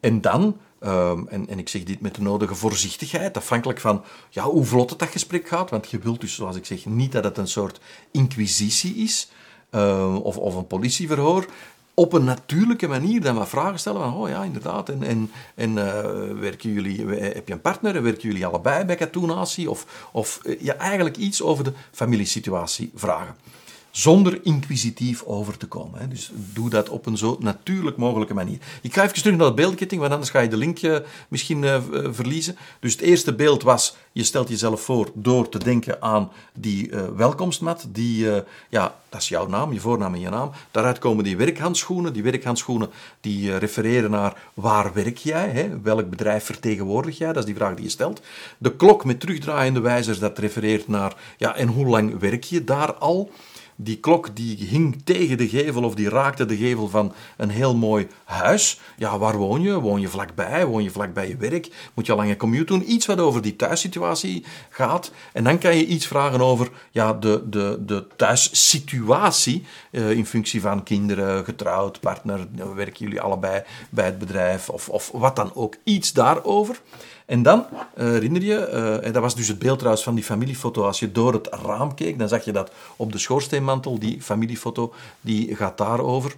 En 0.00 0.20
dan, 0.20 0.56
um, 0.80 1.28
en, 1.28 1.48
en, 1.48 1.58
ik 1.58 1.68
zeg 1.68 1.82
dit 1.82 2.00
met 2.00 2.14
de 2.14 2.22
nodige 2.22 2.54
voorzichtigheid, 2.54 3.36
afhankelijk 3.36 3.80
van 3.80 4.04
ja, 4.30 4.42
hoe 4.42 4.64
vlot 4.64 4.90
het 4.90 4.98
dat 4.98 5.08
gesprek 5.08 5.48
gaat, 5.48 5.70
want 5.70 5.90
je 5.90 5.98
wilt 5.98 6.20
dus, 6.20 6.34
zoals 6.34 6.56
ik 6.56 6.66
zeg, 6.66 6.86
niet 6.86 7.12
dat 7.12 7.24
het 7.24 7.38
een 7.38 7.48
soort 7.48 7.80
inquisitie 8.10 8.94
is 8.94 9.30
um, 9.70 10.16
of, 10.16 10.36
of 10.36 10.54
een 10.54 10.66
politieverhoor 10.66 11.46
op 11.94 12.12
een 12.12 12.24
natuurlijke 12.24 12.88
manier 12.88 13.20
dan 13.20 13.34
wat 13.34 13.48
vragen 13.48 13.78
stellen 13.78 14.00
van, 14.00 14.14
oh 14.14 14.28
ja, 14.28 14.42
inderdaad, 14.42 14.88
en, 14.88 15.02
en, 15.02 15.30
en 15.54 15.70
uh, 15.70 16.40
werken 16.40 16.72
jullie, 16.72 17.06
heb 17.06 17.48
je 17.48 17.52
een 17.52 17.60
partner, 17.60 18.02
werken 18.02 18.28
jullie 18.28 18.46
allebei 18.46 18.84
bij 18.84 18.96
Katoenatie? 18.96 19.70
Of, 19.70 20.08
of 20.12 20.40
ja, 20.58 20.74
eigenlijk 20.74 21.16
iets 21.16 21.42
over 21.42 21.64
de 21.64 21.72
familiesituatie 21.92 22.90
vragen 22.94 23.36
zonder 23.90 24.40
inquisitief 24.42 25.22
over 25.22 25.56
te 25.56 25.66
komen. 25.66 26.00
Hè. 26.00 26.08
Dus 26.08 26.30
doe 26.34 26.70
dat 26.70 26.88
op 26.88 27.06
een 27.06 27.16
zo 27.16 27.36
natuurlijk 27.40 27.96
mogelijke 27.96 28.34
manier. 28.34 28.58
Ik 28.82 28.94
ga 28.94 29.02
even 29.02 29.14
terug 29.14 29.36
naar 29.36 29.48
de 29.48 29.54
beeldketting, 29.54 30.00
want 30.00 30.12
anders 30.12 30.30
ga 30.30 30.40
je 30.40 30.48
de 30.48 30.56
link 30.56 30.82
uh, 30.82 30.96
misschien 31.28 31.62
uh, 31.62 31.76
verliezen. 32.10 32.56
Dus 32.80 32.92
het 32.92 33.00
eerste 33.00 33.34
beeld 33.34 33.62
was, 33.62 33.96
je 34.12 34.24
stelt 34.24 34.48
jezelf 34.48 34.80
voor 34.80 35.10
door 35.14 35.48
te 35.48 35.58
denken 35.58 36.02
aan 36.02 36.30
die 36.52 36.90
welkomstmat. 37.16 37.86
Die, 37.88 38.26
ja, 38.68 38.94
dat 39.08 39.20
is 39.20 39.28
jouw 39.28 39.46
naam, 39.46 39.72
je 39.72 39.80
voornaam 39.80 40.14
en 40.14 40.20
je 40.20 40.28
naam. 40.28 40.50
Daaruit 40.70 40.98
komen 40.98 41.24
die 41.24 41.36
werkhandschoenen. 41.36 42.12
Die 42.12 42.22
werkhandschoenen 42.22 42.90
die 43.20 43.56
refereren 43.56 44.10
naar 44.10 44.36
waar 44.54 44.92
werk 44.92 45.16
jij? 45.16 45.48
Hè? 45.48 45.80
Welk 45.80 46.10
bedrijf 46.10 46.44
vertegenwoordig 46.44 47.18
jij? 47.18 47.28
Dat 47.28 47.36
is 47.36 47.44
die 47.44 47.54
vraag 47.54 47.74
die 47.74 47.84
je 47.84 47.90
stelt. 47.90 48.20
De 48.58 48.76
klok 48.76 49.04
met 49.04 49.20
terugdraaiende 49.20 49.80
wijzers, 49.80 50.18
dat 50.18 50.38
refereert 50.38 50.88
naar, 50.88 51.16
ja, 51.36 51.56
en 51.56 51.68
hoe 51.68 51.86
lang 51.86 52.18
werk 52.18 52.44
je 52.44 52.64
daar 52.64 52.94
al? 52.94 53.30
Die 53.82 53.96
klok 54.00 54.36
die 54.36 54.56
hing 54.56 55.00
tegen 55.04 55.38
de 55.38 55.48
gevel 55.48 55.82
of 55.82 55.94
die 55.94 56.08
raakte 56.08 56.46
de 56.46 56.56
gevel 56.56 56.88
van 56.88 57.12
een 57.36 57.50
heel 57.50 57.76
mooi 57.76 58.06
huis. 58.24 58.80
Ja, 58.96 59.18
waar 59.18 59.36
woon 59.36 59.62
je? 59.62 59.80
Woon 59.80 60.00
je 60.00 60.08
vlakbij? 60.08 60.66
Woon 60.66 60.82
je 60.82 60.90
vlakbij 60.90 61.28
je 61.28 61.36
werk? 61.36 61.90
Moet 61.94 62.06
je 62.06 62.12
al 62.12 62.18
lange 62.18 62.36
commute 62.36 62.64
doen? 62.64 62.92
Iets 62.92 63.06
wat 63.06 63.20
over 63.20 63.42
die 63.42 63.56
thuissituatie 63.56 64.44
gaat. 64.68 65.10
En 65.32 65.44
dan 65.44 65.58
kan 65.58 65.76
je 65.76 65.86
iets 65.86 66.06
vragen 66.06 66.40
over 66.40 66.70
ja, 66.90 67.12
de, 67.12 67.42
de, 67.48 67.78
de 67.86 68.06
thuissituatie 68.16 69.64
uh, 69.90 70.10
in 70.10 70.26
functie 70.26 70.60
van 70.60 70.82
kinderen, 70.82 71.44
getrouwd, 71.44 72.00
partner, 72.00 72.46
werken 72.74 73.04
jullie 73.04 73.20
allebei 73.20 73.62
bij 73.90 74.04
het 74.04 74.18
bedrijf 74.18 74.68
of, 74.68 74.88
of 74.88 75.10
wat 75.12 75.36
dan 75.36 75.54
ook. 75.54 75.76
Iets 75.84 76.12
daarover. 76.12 76.80
En 77.30 77.42
dan, 77.42 77.66
uh, 77.70 78.04
herinner 78.04 78.42
je, 78.42 78.56
en 79.02 79.12
dat 79.12 79.22
was 79.22 79.34
dus 79.34 79.48
het 79.48 79.58
beeld 79.58 79.78
trouwens 79.78 80.04
van 80.04 80.14
die 80.14 80.24
familiefoto, 80.24 80.84
als 80.84 80.98
je 80.98 81.12
door 81.12 81.32
het 81.32 81.48
raam 81.64 81.94
keek, 81.94 82.18
dan 82.18 82.28
zag 82.28 82.44
je 82.44 82.52
dat 82.52 82.72
op 82.96 83.12
de 83.12 83.18
schoorsteenmantel, 83.18 83.98
die 83.98 84.22
familiefoto, 84.22 84.92
die 85.20 85.56
gaat 85.56 85.78
daarover. 85.78 86.34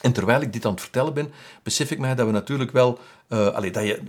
En 0.00 0.12
terwijl 0.12 0.40
ik 0.40 0.52
dit 0.52 0.64
aan 0.64 0.70
het 0.70 0.80
vertellen 0.80 1.14
ben, 1.14 1.30
besef 1.62 1.90
ik 1.90 1.98
mij 1.98 2.14
dat 2.14 2.26
we 2.26 2.32
natuurlijk 2.32 2.70
wel, 2.70 2.98
uh, 3.28 3.60
dat 3.72 3.84
je 3.84 4.00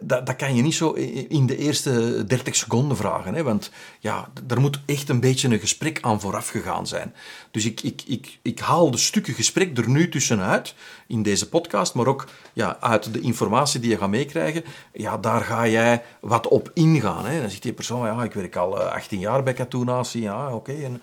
dat, 0.00 0.26
dat 0.26 0.36
kan 0.36 0.54
je 0.54 0.62
niet 0.62 0.74
zo 0.74 0.90
in 1.28 1.46
de 1.46 1.56
eerste 1.56 2.24
30 2.26 2.56
seconden 2.56 2.96
vragen. 2.96 3.34
Hè? 3.34 3.42
Want 3.42 3.70
ja, 4.00 4.30
er 4.48 4.60
moet 4.60 4.80
echt 4.86 5.08
een 5.08 5.20
beetje 5.20 5.48
een 5.48 5.58
gesprek 5.58 5.98
aan 6.00 6.20
vooraf 6.20 6.48
gegaan 6.48 6.86
zijn. 6.86 7.14
Dus 7.50 7.64
ik, 7.64 7.80
ik, 7.80 8.02
ik, 8.06 8.38
ik 8.42 8.58
haal 8.58 8.90
de 8.90 8.98
stukken 8.98 9.34
gesprek 9.34 9.78
er 9.78 9.88
nu 9.88 10.08
tussenuit 10.08 10.74
in 11.10 11.22
deze 11.22 11.48
podcast, 11.48 11.94
maar 11.94 12.06
ook 12.06 12.26
ja, 12.52 12.76
uit 12.80 13.12
de 13.12 13.20
informatie 13.20 13.80
die 13.80 13.90
je 13.90 13.96
gaat 13.96 14.08
meekrijgen. 14.08 14.64
Ja, 14.92 15.18
daar 15.18 15.40
ga 15.40 15.68
jij 15.68 16.02
wat 16.20 16.48
op 16.48 16.70
ingaan. 16.74 17.26
Hè? 17.26 17.40
Dan 17.40 17.50
zegt 17.50 17.62
die 17.62 17.72
persoon, 17.72 18.06
ja, 18.06 18.22
ik 18.22 18.32
werk 18.32 18.56
al 18.56 18.78
18 18.78 19.16
eh, 19.16 19.24
jaar 19.24 19.42
bij 19.42 19.52
Katoenatie. 19.52 20.22
Ja, 20.22 20.54
oké. 20.54 20.72
En, 20.72 21.02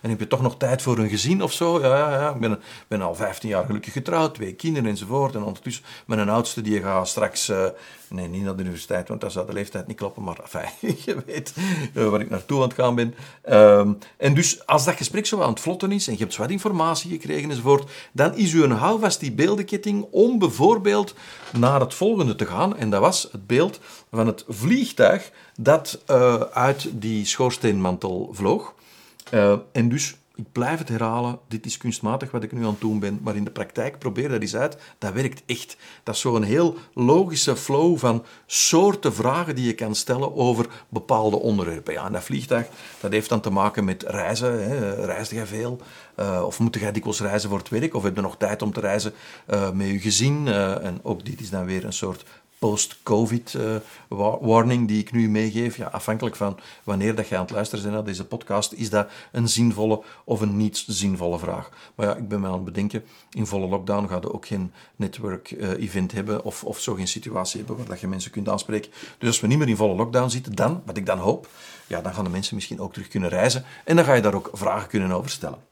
en 0.00 0.10
heb 0.10 0.18
je 0.18 0.26
toch 0.26 0.42
nog 0.42 0.56
tijd 0.56 0.82
voor 0.82 0.98
een 0.98 1.08
gezin 1.08 1.42
of 1.42 1.52
zo? 1.52 1.80
Ja, 1.80 1.98
ja, 1.98 2.20
ja. 2.20 2.30
ik 2.30 2.40
ben, 2.40 2.60
ben 2.88 3.02
al 3.02 3.14
15 3.14 3.48
jaar 3.48 3.64
gelukkig 3.64 3.92
getrouwd, 3.92 4.34
twee 4.34 4.54
kinderen 4.54 4.90
enzovoort. 4.90 5.34
En 5.34 5.42
ondertussen 5.42 5.84
met 6.06 6.18
een 6.18 6.28
oudste 6.28 6.60
die 6.60 6.82
gaat 6.82 7.08
straks... 7.08 7.48
Uh, 7.48 7.64
Nee, 8.10 8.28
niet 8.28 8.42
naar 8.42 8.56
de 8.56 8.62
universiteit, 8.62 9.08
want 9.08 9.20
dat 9.20 9.32
zou 9.32 9.46
de 9.46 9.52
leeftijd 9.52 9.86
niet 9.86 9.96
kloppen. 9.96 10.22
Maar 10.22 10.38
enfin, 10.42 10.96
je 11.04 11.16
weet 11.26 11.54
uh, 11.94 12.08
waar 12.08 12.20
ik 12.20 12.30
naartoe 12.30 12.56
aan 12.56 12.68
het 12.68 12.74
gaan 12.74 12.94
ben. 12.94 13.14
Um, 13.50 13.98
en 14.16 14.34
dus 14.34 14.66
als 14.66 14.84
dat 14.84 14.94
gesprek 14.94 15.26
zo 15.26 15.40
aan 15.40 15.50
het 15.50 15.60
vlotten 15.60 15.92
is 15.92 16.06
en 16.06 16.12
je 16.12 16.18
hebt 16.18 16.36
wat 16.36 16.50
informatie 16.50 17.10
gekregen 17.10 17.50
enzovoort, 17.50 17.90
dan 18.12 18.36
is 18.36 18.52
u 18.52 18.62
een 18.62 18.70
houvast 18.70 19.20
die 19.20 19.32
beeldenketting 19.32 20.06
om 20.10 20.38
bijvoorbeeld 20.38 21.14
naar 21.58 21.80
het 21.80 21.94
volgende 21.94 22.34
te 22.34 22.46
gaan. 22.46 22.76
En 22.76 22.90
dat 22.90 23.00
was 23.00 23.28
het 23.32 23.46
beeld 23.46 23.80
van 24.10 24.26
het 24.26 24.44
vliegtuig 24.48 25.30
dat 25.56 26.02
uh, 26.10 26.34
uit 26.40 26.88
die 26.92 27.24
schoorsteenmantel 27.24 28.30
vloog. 28.32 28.74
Uh, 29.34 29.52
en 29.72 29.88
dus 29.88 30.16
ik 30.40 30.52
blijf 30.52 30.78
het 30.78 30.88
herhalen, 30.88 31.38
dit 31.48 31.66
is 31.66 31.76
kunstmatig 31.76 32.30
wat 32.30 32.42
ik 32.42 32.52
nu 32.52 32.64
aan 32.64 32.70
het 32.70 32.80
doen 32.80 32.98
ben, 32.98 33.18
maar 33.22 33.36
in 33.36 33.44
de 33.44 33.50
praktijk 33.50 33.98
probeer 33.98 34.28
dat 34.28 34.40
eens 34.40 34.56
uit, 34.56 34.76
dat 34.98 35.12
werkt 35.12 35.42
echt. 35.46 35.76
Dat 36.02 36.14
is 36.14 36.20
zo'n 36.20 36.42
heel 36.42 36.76
logische 36.94 37.56
flow 37.56 37.98
van 37.98 38.24
soorten 38.46 39.14
vragen 39.14 39.54
die 39.54 39.66
je 39.66 39.74
kan 39.74 39.94
stellen 39.94 40.36
over 40.36 40.66
bepaalde 40.88 41.36
onderwerpen. 41.36 41.92
Ja, 41.92 42.06
en 42.06 42.12
dat 42.12 42.22
vliegtuig, 42.22 42.68
dat 43.00 43.12
heeft 43.12 43.28
dan 43.28 43.40
te 43.40 43.50
maken 43.50 43.84
met 43.84 44.02
reizen. 44.02 44.68
Hè. 44.70 45.04
Reisde 45.04 45.34
je 45.34 45.46
veel? 45.46 45.80
Uh, 46.16 46.42
of 46.44 46.58
moet 46.58 46.74
je 46.74 46.90
dikwijls 46.90 47.20
reizen 47.20 47.48
voor 47.48 47.58
het 47.58 47.68
werk? 47.68 47.94
Of 47.94 48.02
heb 48.02 48.14
je 48.14 48.22
nog 48.22 48.36
tijd 48.36 48.62
om 48.62 48.72
te 48.72 48.80
reizen 48.80 49.12
uh, 49.50 49.70
met 49.70 49.86
je 49.86 49.98
gezin? 49.98 50.46
Uh, 50.46 50.84
en 50.84 51.00
ook 51.02 51.24
dit 51.24 51.40
is 51.40 51.50
dan 51.50 51.64
weer 51.64 51.84
een 51.84 51.92
soort 51.92 52.24
post-COVID-warning 52.60 54.88
die 54.88 55.00
ik 55.00 55.12
nu 55.12 55.28
meegeef. 55.28 55.76
Ja, 55.76 55.86
afhankelijk 55.86 56.36
van 56.36 56.58
wanneer 56.84 57.14
dat 57.14 57.28
je 57.28 57.36
aan 57.36 57.42
het 57.42 57.50
luisteren 57.50 57.82
bent 57.82 57.94
naar 57.94 58.04
deze 58.04 58.24
podcast, 58.24 58.72
is 58.72 58.90
dat 58.90 59.08
een 59.32 59.48
zinvolle 59.48 60.02
of 60.24 60.40
een 60.40 60.56
niet 60.56 60.84
zinvolle 60.86 61.38
vraag. 61.38 61.70
Maar 61.94 62.06
ja, 62.06 62.14
ik 62.14 62.28
ben 62.28 62.40
me 62.40 62.46
aan 62.46 62.52
het 62.52 62.64
bedenken, 62.64 63.04
in 63.30 63.46
volle 63.46 63.66
lockdown 63.66 64.08
gaat 64.08 64.22
je 64.22 64.32
ook 64.32 64.46
geen 64.46 64.72
network-event 64.96 66.12
hebben 66.12 66.44
of, 66.44 66.64
of 66.64 66.80
zo 66.80 66.94
geen 66.94 67.08
situatie 67.08 67.58
hebben 67.58 67.76
waar 67.76 67.86
dat 67.86 68.00
je 68.00 68.08
mensen 68.08 68.30
kunt 68.30 68.48
aanspreken. 68.48 68.90
Dus 69.18 69.28
als 69.28 69.40
we 69.40 69.46
niet 69.46 69.58
meer 69.58 69.68
in 69.68 69.76
volle 69.76 69.94
lockdown 69.94 70.28
zitten, 70.28 70.54
dan, 70.54 70.82
wat 70.84 70.96
ik 70.96 71.06
dan 71.06 71.18
hoop, 71.18 71.48
ja, 71.86 72.00
dan 72.00 72.14
gaan 72.14 72.24
de 72.24 72.30
mensen 72.30 72.54
misschien 72.54 72.80
ook 72.80 72.92
terug 72.92 73.08
kunnen 73.08 73.28
reizen 73.28 73.64
en 73.84 73.96
dan 73.96 74.04
ga 74.04 74.14
je 74.14 74.22
daar 74.22 74.34
ook 74.34 74.50
vragen 74.52 74.88
kunnen 74.88 75.12
over 75.12 75.30
stellen. 75.30 75.69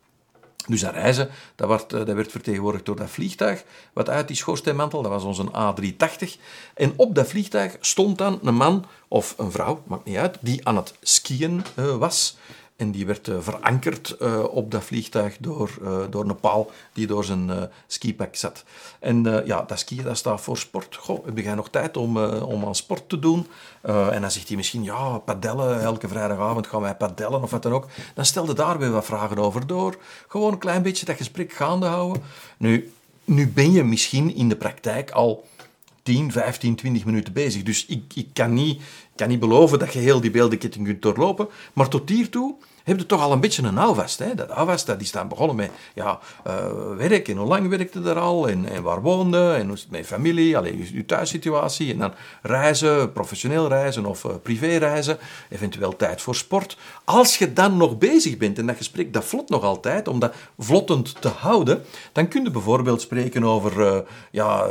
Dus 0.68 0.80
dat 0.80 0.92
reizen, 0.92 1.28
dat 1.54 1.68
werd, 1.68 1.92
eh, 1.92 2.04
dat 2.04 2.30
vertegenwoordigd 2.30 2.84
door 2.84 2.96
dat 2.96 3.10
vliegtuig, 3.10 3.64
wat 3.92 4.08
uit 4.08 4.28
die 4.28 4.36
schoorsteenmantel, 4.36 5.02
dat 5.02 5.10
was 5.10 5.24
onze 5.24 5.48
A380. 5.52 6.36
En 6.74 6.92
op 6.96 7.14
dat 7.14 7.28
vliegtuig 7.28 7.76
stond 7.80 8.18
dan 8.18 8.38
een 8.42 8.54
man 8.54 8.84
of 9.08 9.34
een 9.38 9.50
vrouw, 9.50 9.82
maakt 9.86 10.04
niet 10.04 10.16
uit, 10.16 10.36
die 10.40 10.66
aan 10.66 10.76
het 10.76 10.94
skiën 11.00 11.64
uh, 11.76 11.96
was. 11.96 12.36
En 12.78 12.90
die 12.90 13.06
werd 13.06 13.28
uh, 13.28 13.36
verankerd 13.40 14.16
uh, 14.22 14.44
op 14.44 14.70
dat 14.70 14.84
vliegtuig 14.84 15.36
door, 15.40 15.70
uh, 15.82 15.98
door 16.10 16.28
een 16.28 16.40
paal 16.40 16.70
die 16.92 17.06
door 17.06 17.24
zijn 17.24 17.70
skipak 17.86 18.36
zat. 18.36 18.64
En 18.98 19.42
ja, 19.44 19.62
dat 19.62 19.78
skiën 19.78 20.02
dat 20.02 20.16
staat 20.16 20.40
voor 20.40 20.58
sport. 20.58 20.96
Goh, 20.96 21.24
heb 21.24 21.38
jij 21.38 21.54
nog 21.54 21.70
tijd 21.70 21.96
om, 21.96 22.18
om 22.26 22.64
aan 22.64 22.74
sport 22.74 23.08
te 23.08 23.18
doen? 23.18 23.46
en 23.82 24.20
dan 24.20 24.30
zegt 24.30 24.48
hij 24.48 24.56
misschien, 24.56 24.82
ja, 24.82 25.18
padellen, 25.18 25.80
elke 25.80 26.08
vrijdagavond 26.08 26.66
gaan 26.66 26.80
wij 26.80 26.94
padellen 26.94 27.42
of 27.42 27.50
wat 27.50 27.62
dan 27.62 27.72
ook. 27.72 27.86
Dan 28.14 28.24
stelde 28.24 28.54
daar 28.54 28.78
weer 28.78 28.90
wat 28.90 29.04
vragen 29.04 29.38
over 29.38 29.66
door. 29.66 29.96
Gewoon 30.28 30.52
een 30.52 30.58
klein 30.58 30.82
beetje 30.82 31.06
dat 31.06 31.16
gesprek 31.16 31.52
gaande 31.52 31.86
houden. 31.86 32.22
Nu, 32.56 32.92
nu 33.24 33.48
ben 33.48 33.72
je 33.72 33.84
misschien 33.84 34.34
in 34.34 34.48
de 34.48 34.56
praktijk 34.56 35.10
al 35.10 35.46
10, 36.08 36.32
15, 36.32 36.74
20 36.74 37.04
minuten 37.04 37.32
bezig. 37.32 37.62
Dus 37.62 37.86
ik, 37.86 38.02
ik 38.14 38.28
kan, 38.32 38.52
niet, 38.52 38.82
kan 39.16 39.28
niet 39.28 39.40
beloven 39.40 39.78
dat 39.78 39.92
je 39.92 39.98
heel 39.98 40.20
die 40.20 40.30
beeldenketting 40.30 40.84
kunt 40.84 41.02
doorlopen. 41.02 41.48
Maar 41.72 41.88
tot 41.88 42.08
hiertoe 42.08 42.54
heb 42.88 42.98
je 42.98 43.06
toch 43.06 43.22
al 43.22 43.32
een 43.32 43.40
beetje 43.40 43.62
een 43.62 43.76
houvast. 43.76 44.18
Hè? 44.18 44.34
Dat 44.34 44.50
houvast 44.50 44.86
dat 44.86 45.00
is 45.00 45.12
dan 45.12 45.28
begonnen 45.28 45.56
met 45.56 45.70
ja, 45.94 46.18
uh, 46.46 46.54
werk 46.96 47.28
en 47.28 47.36
hoe 47.36 47.46
lang 47.46 47.68
werkte 47.68 48.02
er 48.02 48.18
al 48.18 48.48
en, 48.48 48.68
en 48.68 48.82
waar 48.82 49.02
woonde 49.02 49.52
en 49.52 49.66
hoe 49.66 49.74
is 49.74 49.80
het 49.80 49.90
met 49.90 50.06
familie, 50.06 50.56
alleen 50.56 50.88
je, 50.92 51.04
thuissituatie 51.04 51.92
en 51.92 51.98
dan 51.98 52.12
reizen, 52.42 53.12
professioneel 53.12 53.68
reizen 53.68 54.06
of 54.06 54.24
uh, 54.24 54.32
privé 54.42 54.76
reizen, 54.76 55.18
eventueel 55.50 55.96
tijd 55.96 56.22
voor 56.22 56.34
sport. 56.34 56.76
Als 57.04 57.38
je 57.38 57.52
dan 57.52 57.76
nog 57.76 57.98
bezig 57.98 58.36
bent 58.36 58.58
en 58.58 58.66
dat 58.66 58.76
gesprek 58.76 59.12
dat 59.12 59.24
vlot 59.24 59.48
nog 59.48 59.62
altijd, 59.62 60.08
om 60.08 60.18
dat 60.18 60.34
vlottend 60.58 61.20
te 61.20 61.28
houden, 61.28 61.84
dan 62.12 62.28
kun 62.28 62.44
je 62.44 62.50
bijvoorbeeld 62.50 63.00
spreken 63.00 63.44
over 63.44 63.80
uh, 63.80 63.98
ja, 64.30 64.66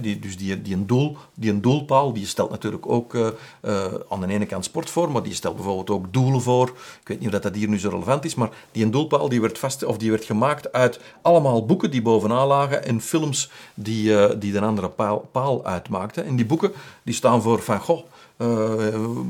die, 0.00 0.18
dus 0.18 0.36
die, 0.36 0.62
die, 0.62 0.74
een 0.74 0.86
doel, 0.86 1.16
die 1.34 1.50
een 1.50 1.60
doelpaal, 1.60 2.12
die 2.12 2.26
stelt 2.26 2.50
natuurlijk 2.50 2.88
ook 2.88 3.14
aan 4.08 4.20
de 4.20 4.26
ene 4.26 4.46
kant 4.46 4.64
sport 4.64 4.90
voor, 4.90 5.10
maar 5.10 5.22
die 5.22 5.34
stelt 5.34 5.54
bijvoorbeeld 5.54 5.90
ook 5.90 6.12
doelen 6.12 6.40
voor. 6.40 6.72
Niet 7.20 7.34
of 7.34 7.40
dat 7.40 7.54
hier 7.54 7.68
nu 7.68 7.78
zo 7.78 7.88
relevant 7.88 8.24
is, 8.24 8.34
maar 8.34 8.50
die 8.72 8.90
doelpaal 8.90 9.28
die 9.28 9.40
werd, 9.40 9.58
vast, 9.58 9.84
of 9.84 9.96
die 9.96 10.10
werd 10.10 10.24
gemaakt 10.24 10.72
uit 10.72 11.00
allemaal 11.22 11.66
boeken 11.66 11.90
die 11.90 12.02
bovenaan 12.02 12.46
lagen 12.46 12.84
en 12.84 13.00
films 13.00 13.50
die, 13.74 14.10
uh, 14.10 14.30
die 14.38 14.56
een 14.56 14.64
andere 14.64 14.88
paal, 14.88 15.28
paal 15.32 15.64
uitmaakten. 15.64 16.24
En 16.24 16.36
die 16.36 16.46
boeken 16.46 16.72
die 17.02 17.14
staan 17.14 17.42
voor 17.42 17.62
van, 17.62 17.80
goh, 17.80 17.98
uh, 17.98 18.04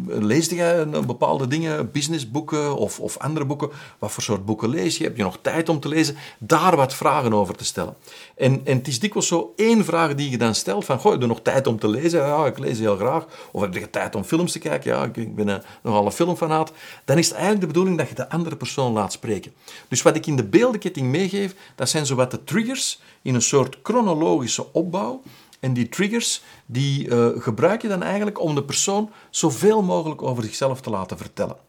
lees 0.07 0.47
jij 0.47 0.89
bepaalde 1.07 1.47
dingen, 1.47 1.91
businessboeken 1.91 2.77
of, 2.77 3.01
of 3.01 3.19
andere 3.19 3.47
boeken? 3.47 3.71
Wat 3.99 4.13
voor 4.13 4.23
soort 4.23 4.45
boeken 4.45 4.69
lees 4.69 4.99
je? 4.99 5.05
Heb 5.05 5.17
je 5.17 5.23
nog 5.23 5.39
tijd 5.43 5.69
om 5.69 5.81
te 5.81 5.89
lezen? 5.89 6.17
Daar 6.39 6.77
wat 6.77 6.95
vragen 6.95 7.33
over 7.33 7.55
te 7.55 7.65
stellen. 7.65 7.97
En, 8.37 8.61
en 8.65 8.77
het 8.77 8.89
is 8.89 9.01
dikwijls 9.01 9.29
zo 9.29 9.53
één 9.57 9.85
vraag 9.85 10.15
die 10.15 10.31
je 10.31 10.39
dan 10.39 10.55
stelt 10.55 10.85
van, 10.85 10.99
goh, 10.99 11.13
heb 11.13 11.21
je 11.21 11.27
nog 11.27 11.41
tijd 11.43 11.67
om 11.67 11.79
te 11.79 11.89
lezen? 11.89 12.21
Ja, 12.21 12.47
ik 12.47 12.59
lees 12.59 12.79
heel 12.79 12.97
graag. 12.97 13.27
Of 13.53 13.61
heb 13.61 13.75
je 13.75 13.91
tijd 13.91 14.15
om 14.15 14.25
films 14.25 14.53
te 14.53 14.59
kijken? 14.59 14.93
Ja, 14.93 15.05
ik, 15.05 15.35
ben 15.35 15.49
een, 15.49 15.63
nogal 15.83 16.07
een 16.07 16.13
filmfanaat. 16.13 16.73
Dan 17.05 17.19
is 17.19 17.27
het 17.27 17.35
eigenlijk 17.35 17.61
de 17.61 17.73
bedoeling 17.73 17.99
dat 17.99 18.09
je 18.09 18.15
de 18.15 18.29
andere 18.29 18.57
persoon 18.57 18.93
laat 18.93 19.13
spreken. 19.13 19.53
Dus 19.89 20.03
wat 20.03 20.17
ik 20.17 20.27
in 20.27 20.37
de 20.37 20.45
beeldenketting 20.45 21.11
meegeef, 21.11 21.55
dat 21.75 21.89
zijn 21.89 22.07
zowat 22.07 22.31
de 22.31 22.45
triggers 22.45 23.01
in 23.23 23.35
een 23.35 23.43
soort 23.43 23.79
chronologische 23.83 24.73
opbouw 24.73 25.23
en 25.67 25.73
die 25.73 25.89
triggers, 25.89 26.43
die 26.67 27.09
uh, 27.09 27.29
gebruik 27.37 27.83
je 27.83 27.89
dan 27.89 28.03
eigenlijk 28.03 28.41
om 28.41 28.55
de 28.55 28.65
persoon 28.65 29.11
zoveel 29.31 29.83
mogelijk 29.83 30.23
over 30.23 30.43
zichzelf 30.43 30.81
te 30.81 30.91
laten 30.91 31.19
vertellen. 31.19 31.66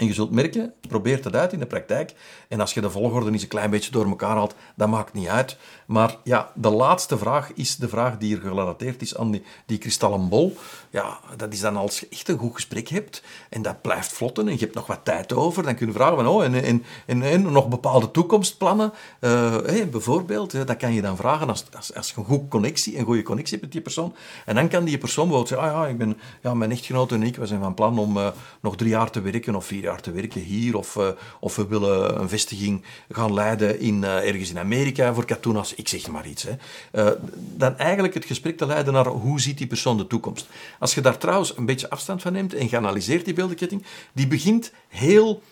En 0.00 0.06
je 0.06 0.12
zult 0.12 0.30
merken, 0.30 0.72
probeer 0.88 1.24
het 1.24 1.34
uit 1.34 1.52
in 1.52 1.58
de 1.58 1.66
praktijk. 1.66 2.14
En 2.48 2.60
als 2.60 2.74
je 2.74 2.80
de 2.80 2.90
volgorde 2.90 3.30
eens 3.30 3.42
een 3.42 3.48
klein 3.48 3.70
beetje 3.70 3.90
door 3.90 4.06
elkaar 4.06 4.36
haalt, 4.36 4.54
dat 4.74 4.88
maakt 4.88 5.12
niet 5.12 5.28
uit. 5.28 5.56
Maar 5.86 6.16
ja, 6.24 6.52
de 6.54 6.70
laatste 6.70 7.18
vraag 7.18 7.52
is 7.54 7.76
de 7.76 7.88
vraag 7.88 8.18
die 8.18 8.36
er 8.36 8.40
gerelateerd 8.40 9.02
is 9.02 9.16
aan 9.16 9.30
die, 9.30 9.42
die 9.66 9.78
kristallen 9.78 10.28
bol. 10.28 10.56
Ja, 10.90 11.20
dat 11.36 11.52
is 11.52 11.60
dan 11.60 11.76
als 11.76 12.00
je 12.00 12.06
echt 12.10 12.28
een 12.28 12.38
goed 12.38 12.54
gesprek 12.54 12.88
hebt 12.88 13.22
en 13.48 13.62
dat 13.62 13.82
blijft 13.82 14.12
vlotten 14.12 14.48
en 14.48 14.52
je 14.52 14.58
hebt 14.58 14.74
nog 14.74 14.86
wat 14.86 15.04
tijd 15.04 15.32
over, 15.32 15.62
dan 15.62 15.74
kun 15.74 15.86
je 15.86 15.92
vragen 15.92 16.16
van, 16.16 16.26
oh, 16.26 16.44
en, 16.44 16.82
en, 17.06 17.22
en, 17.22 17.52
nog 17.52 17.68
bepaalde 17.68 18.10
toekomstplannen. 18.10 18.92
Hey, 19.20 19.88
bijvoorbeeld, 19.88 20.66
dat 20.66 20.76
kan 20.76 20.92
je 20.92 21.02
dan 21.02 21.16
vragen 21.16 21.48
als, 21.48 21.64
als, 21.76 21.94
als 21.94 22.10
je 22.10 22.14
een 22.16 22.24
goede 22.24 22.48
connectie, 22.48 22.98
een 22.98 23.04
goede 23.04 23.22
connectie 23.22 23.52
hebt 23.52 23.62
met 23.62 23.72
die 23.72 23.82
persoon. 23.82 24.14
En 24.46 24.54
dan 24.54 24.68
kan 24.68 24.84
die 24.84 24.98
persoon 24.98 25.28
bijvoorbeeld 25.28 25.60
zeggen, 25.60 25.78
ah 25.78 25.84
ja, 25.84 25.92
ik 25.92 25.98
ben, 25.98 26.18
ja, 26.42 26.54
mijn 26.54 26.70
echtgenote 26.70 27.14
en 27.14 27.22
ik, 27.22 27.36
we 27.36 27.46
zijn 27.46 27.60
van 27.60 27.74
plan 27.74 27.98
om 27.98 28.16
uh, 28.16 28.28
nog 28.60 28.76
drie 28.76 28.90
jaar 28.90 29.10
te 29.10 29.20
werken 29.20 29.54
of 29.54 29.64
vier 29.66 29.82
jaar 29.82 29.89
te 29.96 30.10
werken 30.10 30.40
hier, 30.40 30.76
of, 30.76 30.96
uh, 30.96 31.08
of 31.40 31.56
we 31.56 31.66
willen 31.66 32.20
een 32.20 32.28
vestiging 32.28 32.84
gaan 33.08 33.34
leiden 33.34 33.80
in, 33.80 34.02
uh, 34.02 34.28
ergens 34.28 34.50
in 34.50 34.58
Amerika 34.58 35.14
voor 35.14 35.24
katoenas, 35.24 35.74
ik 35.74 35.88
zeg 35.88 36.08
maar 36.08 36.26
iets. 36.26 36.42
Hè. 36.42 36.54
Uh, 36.92 37.16
dan 37.56 37.78
eigenlijk 37.78 38.14
het 38.14 38.24
gesprek 38.24 38.56
te 38.56 38.66
leiden 38.66 38.92
naar 38.92 39.06
hoe 39.06 39.40
ziet 39.40 39.58
die 39.58 39.66
persoon 39.66 39.96
de 39.96 40.06
toekomst. 40.06 40.48
Als 40.78 40.94
je 40.94 41.00
daar 41.00 41.18
trouwens 41.18 41.56
een 41.56 41.66
beetje 41.66 41.90
afstand 41.90 42.22
van 42.22 42.32
neemt 42.32 42.54
en 42.54 42.66
je 42.70 42.76
analyseert 42.76 43.24
die 43.24 43.34
beeldenketting, 43.34 43.84
die 44.12 44.26
begint 44.26 44.72
heel, 44.88 45.42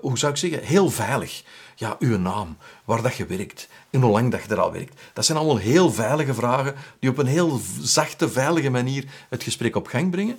hoe 0.00 0.18
zou 0.18 0.32
ik 0.32 0.38
zeggen, 0.38 0.62
heel 0.62 0.90
veilig 0.90 1.42
ja, 1.76 1.96
uw 1.98 2.18
naam, 2.18 2.56
waar 2.84 3.02
dat 3.02 3.16
je 3.16 3.26
werkt 3.26 3.68
en 3.90 4.00
hoe 4.00 4.10
lang 4.10 4.30
dat 4.30 4.42
je 4.42 4.48
er 4.48 4.60
al 4.60 4.72
werkt. 4.72 5.00
Dat 5.12 5.24
zijn 5.24 5.38
allemaal 5.38 5.56
heel 5.56 5.92
veilige 5.92 6.34
vragen 6.34 6.74
die 6.98 7.10
op 7.10 7.18
een 7.18 7.26
heel 7.26 7.60
zachte, 7.80 8.28
veilige 8.28 8.70
manier 8.70 9.04
het 9.28 9.42
gesprek 9.42 9.76
op 9.76 9.86
gang 9.86 10.10
brengen. 10.10 10.38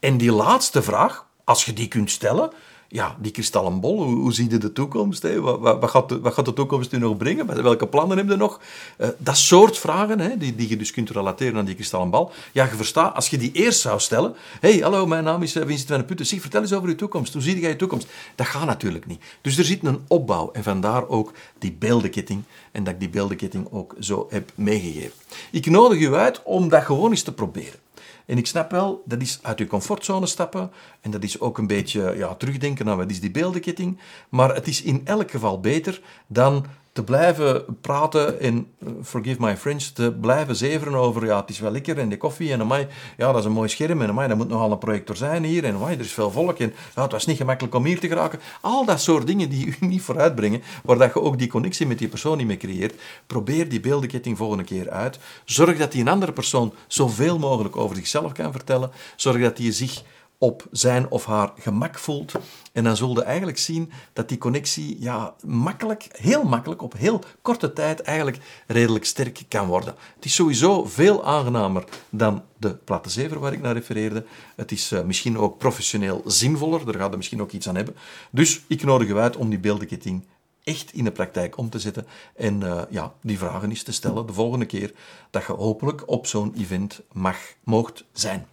En 0.00 0.16
die 0.16 0.32
laatste 0.32 0.82
vraag, 0.82 1.26
als 1.44 1.64
je 1.64 1.72
die 1.72 1.88
kunt 1.88 2.10
stellen, 2.10 2.50
ja, 2.88 3.16
die 3.20 3.32
kristallen 3.32 3.80
bol, 3.80 4.02
hoe, 4.02 4.16
hoe 4.16 4.32
zie 4.32 4.50
je 4.50 4.58
de 4.58 4.72
toekomst? 4.72 5.22
Hè? 5.22 5.40
Wat, 5.40 5.60
wat, 5.60 5.80
wat, 5.80 5.90
gaat 5.90 6.08
de, 6.08 6.20
wat 6.20 6.34
gaat 6.34 6.44
de 6.44 6.52
toekomst 6.52 6.92
nu 6.92 6.98
nog 6.98 7.16
brengen? 7.16 7.62
Welke 7.62 7.86
plannen 7.86 8.16
heb 8.16 8.28
je 8.28 8.36
nog? 8.36 8.60
Uh, 8.98 9.08
dat 9.18 9.36
soort 9.36 9.78
vragen, 9.78 10.20
hè, 10.20 10.36
die, 10.36 10.54
die 10.54 10.68
je 10.68 10.76
dus 10.76 10.90
kunt 10.90 11.10
relateren 11.10 11.58
aan 11.58 11.64
die 11.64 11.74
kristallen 11.74 12.10
bal. 12.10 12.32
Ja, 12.52 12.64
je 12.64 12.70
verstaat, 12.70 13.14
als 13.14 13.28
je 13.28 13.38
die 13.38 13.52
eerst 13.52 13.80
zou 13.80 14.00
stellen... 14.00 14.34
hey, 14.60 14.78
hallo, 14.78 15.06
mijn 15.06 15.24
naam 15.24 15.42
is 15.42 15.56
eh, 15.56 15.66
Vincent 15.66 15.88
van 15.88 15.98
de 15.98 16.04
Putten. 16.04 16.26
Zeg, 16.26 16.40
vertel 16.40 16.60
eens 16.60 16.72
over 16.72 16.88
je 16.88 16.94
toekomst. 16.94 17.32
Hoe 17.32 17.42
zie 17.42 17.60
jij 17.60 17.70
je 17.70 17.76
toekomst? 17.76 18.06
Dat 18.34 18.46
gaat 18.46 18.66
natuurlijk 18.66 19.06
niet. 19.06 19.22
Dus 19.40 19.58
er 19.58 19.64
zit 19.64 19.84
een 19.84 20.00
opbouw. 20.08 20.50
En 20.52 20.62
vandaar 20.62 21.08
ook 21.08 21.32
die 21.58 21.72
beeldenketting. 21.72 22.42
En 22.72 22.84
dat 22.84 22.92
ik 22.94 23.00
die 23.00 23.08
beeldenketting 23.08 23.68
ook 23.70 23.94
zo 24.00 24.26
heb 24.30 24.52
meegegeven. 24.54 25.12
Ik 25.50 25.66
nodig 25.66 26.00
u 26.00 26.14
uit 26.14 26.42
om 26.42 26.68
dat 26.68 26.84
gewoon 26.84 27.10
eens 27.10 27.22
te 27.22 27.32
proberen. 27.32 27.85
En 28.26 28.38
ik 28.38 28.46
snap 28.46 28.70
wel, 28.70 29.02
dat 29.04 29.20
is 29.20 29.38
uit 29.42 29.58
je 29.58 29.66
comfortzone 29.66 30.26
stappen. 30.26 30.70
En 31.00 31.10
dat 31.10 31.22
is 31.22 31.40
ook 31.40 31.58
een 31.58 31.66
beetje 31.66 32.14
ja, 32.16 32.34
terugdenken 32.34 32.88
aan 32.88 32.96
wat 32.96 33.10
is 33.10 33.20
die 33.20 33.30
beeldenketting. 33.30 33.98
Maar 34.28 34.54
het 34.54 34.66
is 34.66 34.82
in 34.82 35.00
elk 35.04 35.30
geval 35.30 35.60
beter 35.60 36.00
dan 36.26 36.66
te 36.96 37.04
blijven 37.04 37.64
praten 37.80 38.40
en, 38.40 38.66
forgive 39.02 39.40
my 39.40 39.56
French, 39.56 39.82
te 39.82 40.12
blijven 40.20 40.56
zeveren 40.56 40.94
over, 40.94 41.24
ja, 41.24 41.40
het 41.40 41.50
is 41.50 41.58
wel 41.58 41.70
lekker 41.70 41.98
en 41.98 42.08
de 42.08 42.16
koffie 42.16 42.52
en 42.52 42.60
amai, 42.60 42.86
ja, 43.16 43.26
dat 43.26 43.36
is 43.36 43.44
een 43.44 43.52
mooi 43.52 43.68
scherm 43.68 44.02
en 44.02 44.08
amai, 44.08 44.28
dat 44.28 44.36
moet 44.36 44.48
nogal 44.48 44.72
een 44.72 44.78
projector 44.78 45.16
zijn 45.16 45.44
hier 45.44 45.64
en 45.64 45.74
amai, 45.74 45.94
er 45.94 46.00
is 46.00 46.12
veel 46.12 46.30
volk 46.30 46.58
en 46.58 46.72
ja, 46.94 47.02
het 47.02 47.12
was 47.12 47.26
niet 47.26 47.36
gemakkelijk 47.36 47.74
om 47.74 47.84
hier 47.84 48.00
te 48.00 48.08
geraken. 48.08 48.40
Al 48.60 48.84
dat 48.84 49.00
soort 49.00 49.26
dingen 49.26 49.48
die 49.48 49.66
u 49.80 49.86
niet 49.86 50.02
vooruitbrengen, 50.02 50.62
waar 50.84 50.98
dat 50.98 51.12
je 51.14 51.20
ook 51.20 51.38
die 51.38 51.48
connectie 51.48 51.86
met 51.86 51.98
die 51.98 52.08
persoon 52.08 52.36
niet 52.36 52.46
meer 52.46 52.56
creëert, 52.56 53.00
probeer 53.26 53.68
die 53.68 53.80
beeldenketting 53.80 54.36
volgende 54.36 54.64
keer 54.64 54.90
uit. 54.90 55.18
Zorg 55.44 55.78
dat 55.78 55.92
die 55.92 56.00
een 56.00 56.08
andere 56.08 56.32
persoon 56.32 56.72
zoveel 56.86 57.38
mogelijk 57.38 57.76
over 57.76 57.96
zichzelf 57.96 58.32
kan 58.32 58.52
vertellen. 58.52 58.90
Zorg 59.16 59.40
dat 59.40 59.58
hij 59.58 59.72
zich 59.72 60.02
op 60.38 60.66
zijn 60.70 61.10
of 61.10 61.24
haar 61.24 61.52
gemak 61.58 61.98
voelt. 61.98 62.32
En 62.72 62.84
dan 62.84 62.96
zul 62.96 63.14
je 63.14 63.22
eigenlijk 63.22 63.58
zien 63.58 63.92
dat 64.12 64.28
die 64.28 64.38
connectie 64.38 64.96
ja, 65.00 65.34
makkelijk, 65.44 66.08
heel 66.12 66.44
makkelijk, 66.44 66.82
op 66.82 66.92
heel 66.96 67.20
korte 67.42 67.72
tijd 67.72 68.00
eigenlijk 68.00 68.38
redelijk 68.66 69.04
sterk 69.04 69.42
kan 69.48 69.66
worden. 69.66 69.94
Het 70.14 70.24
is 70.24 70.34
sowieso 70.34 70.84
veel 70.84 71.24
aangenamer 71.24 71.84
dan 72.10 72.42
de 72.56 72.74
platte 72.74 73.10
zever 73.10 73.38
waar 73.38 73.52
ik 73.52 73.60
naar 73.60 73.74
refereerde. 73.74 74.24
Het 74.56 74.72
is 74.72 74.92
uh, 74.92 75.02
misschien 75.02 75.38
ook 75.38 75.58
professioneel 75.58 76.22
zinvoller, 76.26 76.84
daar 76.84 76.94
gaat 76.94 77.10
er 77.10 77.16
misschien 77.16 77.42
ook 77.42 77.52
iets 77.52 77.68
aan 77.68 77.76
hebben. 77.76 77.96
Dus 78.30 78.64
ik 78.66 78.84
nodig 78.84 79.08
u 79.08 79.16
uit 79.16 79.36
om 79.36 79.48
die 79.48 79.58
beeldenketting 79.58 80.24
echt 80.64 80.92
in 80.92 81.04
de 81.04 81.12
praktijk 81.12 81.56
om 81.56 81.70
te 81.70 81.78
zetten 81.78 82.06
en 82.34 82.60
uh, 82.60 82.82
ja, 82.90 83.14
die 83.20 83.38
vragen 83.38 83.68
eens 83.68 83.82
te 83.82 83.92
stellen 83.92 84.26
de 84.26 84.32
volgende 84.32 84.66
keer 84.66 84.92
dat 85.30 85.46
je 85.46 85.52
hopelijk 85.52 86.02
op 86.06 86.26
zo'n 86.26 86.54
event 86.56 87.00
mag, 87.12 87.36
moogt 87.64 88.04
zijn. 88.12 88.46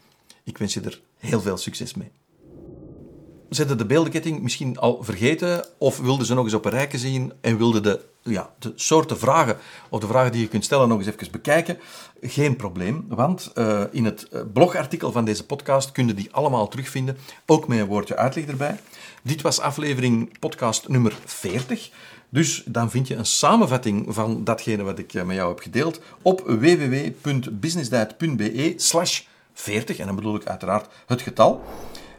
Ik 0.43 0.57
wens 0.57 0.73
je 0.73 0.81
er 0.81 1.01
heel 1.23 1.41
veel 1.41 1.57
succes 1.57 1.93
mee. 1.93 2.11
Zetten 3.49 3.77
de 3.77 3.85
beeldenketting 3.85 4.41
misschien 4.41 4.77
al 4.77 5.03
vergeten 5.03 5.65
of 5.77 5.99
wilden 5.99 6.25
ze 6.25 6.33
nog 6.33 6.43
eens 6.43 6.53
op 6.53 6.65
een 6.65 6.71
rijke 6.71 6.97
zien 6.97 7.33
en 7.41 7.57
wilden 7.57 7.83
de, 7.83 7.99
ja, 8.21 8.53
de 8.59 8.73
soorten 8.75 9.17
vragen 9.17 9.57
of 9.89 9.99
de 9.99 10.07
vragen 10.07 10.31
die 10.31 10.41
je 10.41 10.47
kunt 10.47 10.65
stellen 10.65 10.87
nog 10.87 10.97
eens 10.97 11.07
even 11.07 11.31
bekijken? 11.31 11.79
Geen 12.21 12.55
probleem, 12.55 13.05
want 13.07 13.51
uh, 13.55 13.83
in 13.91 14.05
het 14.05 14.29
eh, 14.29 14.41
blogartikel 14.53 15.11
van 15.11 15.25
deze 15.25 15.45
podcast 15.45 15.91
kun 15.91 16.07
je 16.07 16.13
die 16.13 16.31
allemaal 16.31 16.67
terugvinden, 16.67 17.17
ook 17.45 17.67
met 17.67 17.79
een 17.79 17.85
woordje 17.85 18.15
uitleg 18.15 18.45
erbij. 18.45 18.79
Dit 19.21 19.41
was 19.41 19.59
aflevering 19.59 20.39
podcast 20.39 20.87
nummer 20.87 21.17
40. 21.25 21.89
Dus 22.29 22.63
dan 22.65 22.89
vind 22.89 23.07
je 23.07 23.15
een 23.15 23.25
samenvatting 23.25 24.05
van 24.07 24.43
datgene 24.43 24.83
wat 24.83 24.99
ik 24.99 25.13
eh, 25.13 25.23
met 25.23 25.35
jou 25.35 25.49
heb 25.49 25.59
gedeeld 25.59 25.99
op 26.21 26.39
www.businessdiet.be 26.39 28.73
slash 28.75 29.21
40. 29.53 29.97
En 29.97 30.05
dan 30.05 30.15
bedoel 30.15 30.35
ik 30.35 30.47
uiteraard 30.47 30.87
het 31.05 31.21
getal. 31.21 31.63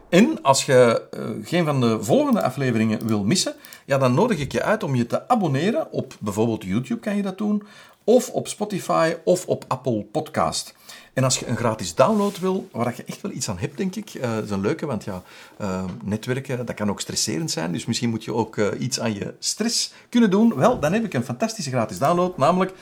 En 0.09 0.42
als 0.42 0.66
je 0.66 1.03
uh, 1.11 1.47
geen 1.47 1.64
van 1.64 1.81
de 1.81 2.03
volgende 2.03 2.42
afleveringen 2.42 3.07
wil 3.07 3.25
missen, 3.25 3.55
ja, 3.85 3.99
dan 3.99 4.14
nodig 4.14 4.38
ik 4.38 4.53
je 4.53 4.62
uit 4.62 4.83
om 4.83 4.94
je 4.94 5.07
te 5.07 5.29
abonneren. 5.29 5.92
Op 5.92 6.14
bijvoorbeeld 6.20 6.64
YouTube 6.64 7.01
kan 7.01 7.16
je 7.16 7.23
dat 7.23 7.38
doen, 7.38 7.62
of 8.05 8.31
op 8.31 8.49
Spotify 8.49 9.14
of 9.25 9.47
op 9.47 9.64
Apple 9.69 10.03
Podcast. 10.03 10.75
En 11.12 11.25
als 11.25 11.38
je 11.38 11.47
een 11.47 11.57
gratis 11.57 11.95
download 11.95 12.38
wil, 12.38 12.69
waar 12.73 12.95
je 12.97 13.05
echt 13.05 13.21
wel 13.21 13.33
iets 13.33 13.49
aan 13.49 13.59
hebt, 13.59 13.77
denk 13.77 13.95
ik, 13.95 14.14
uh, 14.14 14.38
is 14.38 14.51
een 14.51 14.61
leuke, 14.61 14.87
want 14.87 15.05
ja, 15.05 15.23
uh, 15.61 15.85
netwerken, 16.03 16.67
dat 16.67 16.75
kan 16.75 16.90
ook 16.90 17.01
stresserend 17.01 17.51
zijn, 17.51 17.73
dus 17.73 17.85
misschien 17.85 18.11
moet 18.11 18.25
je 18.25 18.35
ook 18.35 18.57
uh, 18.57 18.69
iets 18.79 19.01
aan 19.01 19.14
je 19.14 19.35
stress 19.38 19.93
kunnen 20.09 20.31
doen. 20.31 20.55
Wel, 20.55 20.81
dan 20.81 20.93
heb 20.93 21.05
ik 21.05 21.14
een 21.14 21.25
fantastische 21.25 21.71
gratis 21.71 21.99
download, 21.99 22.37
namelijk 22.37 22.73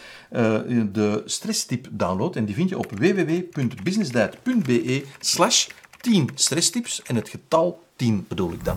de 0.93 1.23
stresstip 1.25 1.89
download, 1.91 2.37
en 2.37 2.45
die 2.45 2.55
vind 2.55 2.69
je 2.69 2.79
op 2.79 2.91
www.businessdiet.be 2.91 5.05
slash 5.21 5.69
10 6.01 6.31
stresstips, 6.35 7.03
en 7.03 7.17
het 7.17 7.29
getal 7.29 7.83
10 7.97 8.25
bedoel 8.29 8.53
ik 8.53 8.65
dan. 8.65 8.77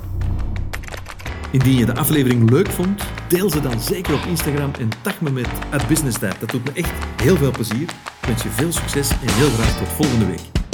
Indien 1.55 1.77
je 1.77 1.85
de 1.85 1.95
aflevering 1.95 2.49
leuk 2.49 2.71
vond, 2.71 3.03
deel 3.27 3.49
ze 3.49 3.61
dan 3.61 3.79
zeker 3.79 4.13
op 4.13 4.25
Instagram 4.27 4.71
en 4.79 4.89
tag 5.01 5.21
me 5.21 5.31
met 5.31 5.47
@businessdiet. 5.87 6.39
Dat 6.39 6.49
doet 6.49 6.63
me 6.63 6.71
echt 6.73 6.91
heel 7.21 7.37
veel 7.37 7.51
plezier. 7.51 7.81
Ik 8.21 8.27
wens 8.27 8.43
je 8.43 8.49
veel 8.49 8.71
succes 8.71 9.09
en 9.09 9.33
heel 9.33 9.49
graag 9.49 9.77
tot 9.77 9.87
volgende 9.87 10.25
week. 10.25 10.64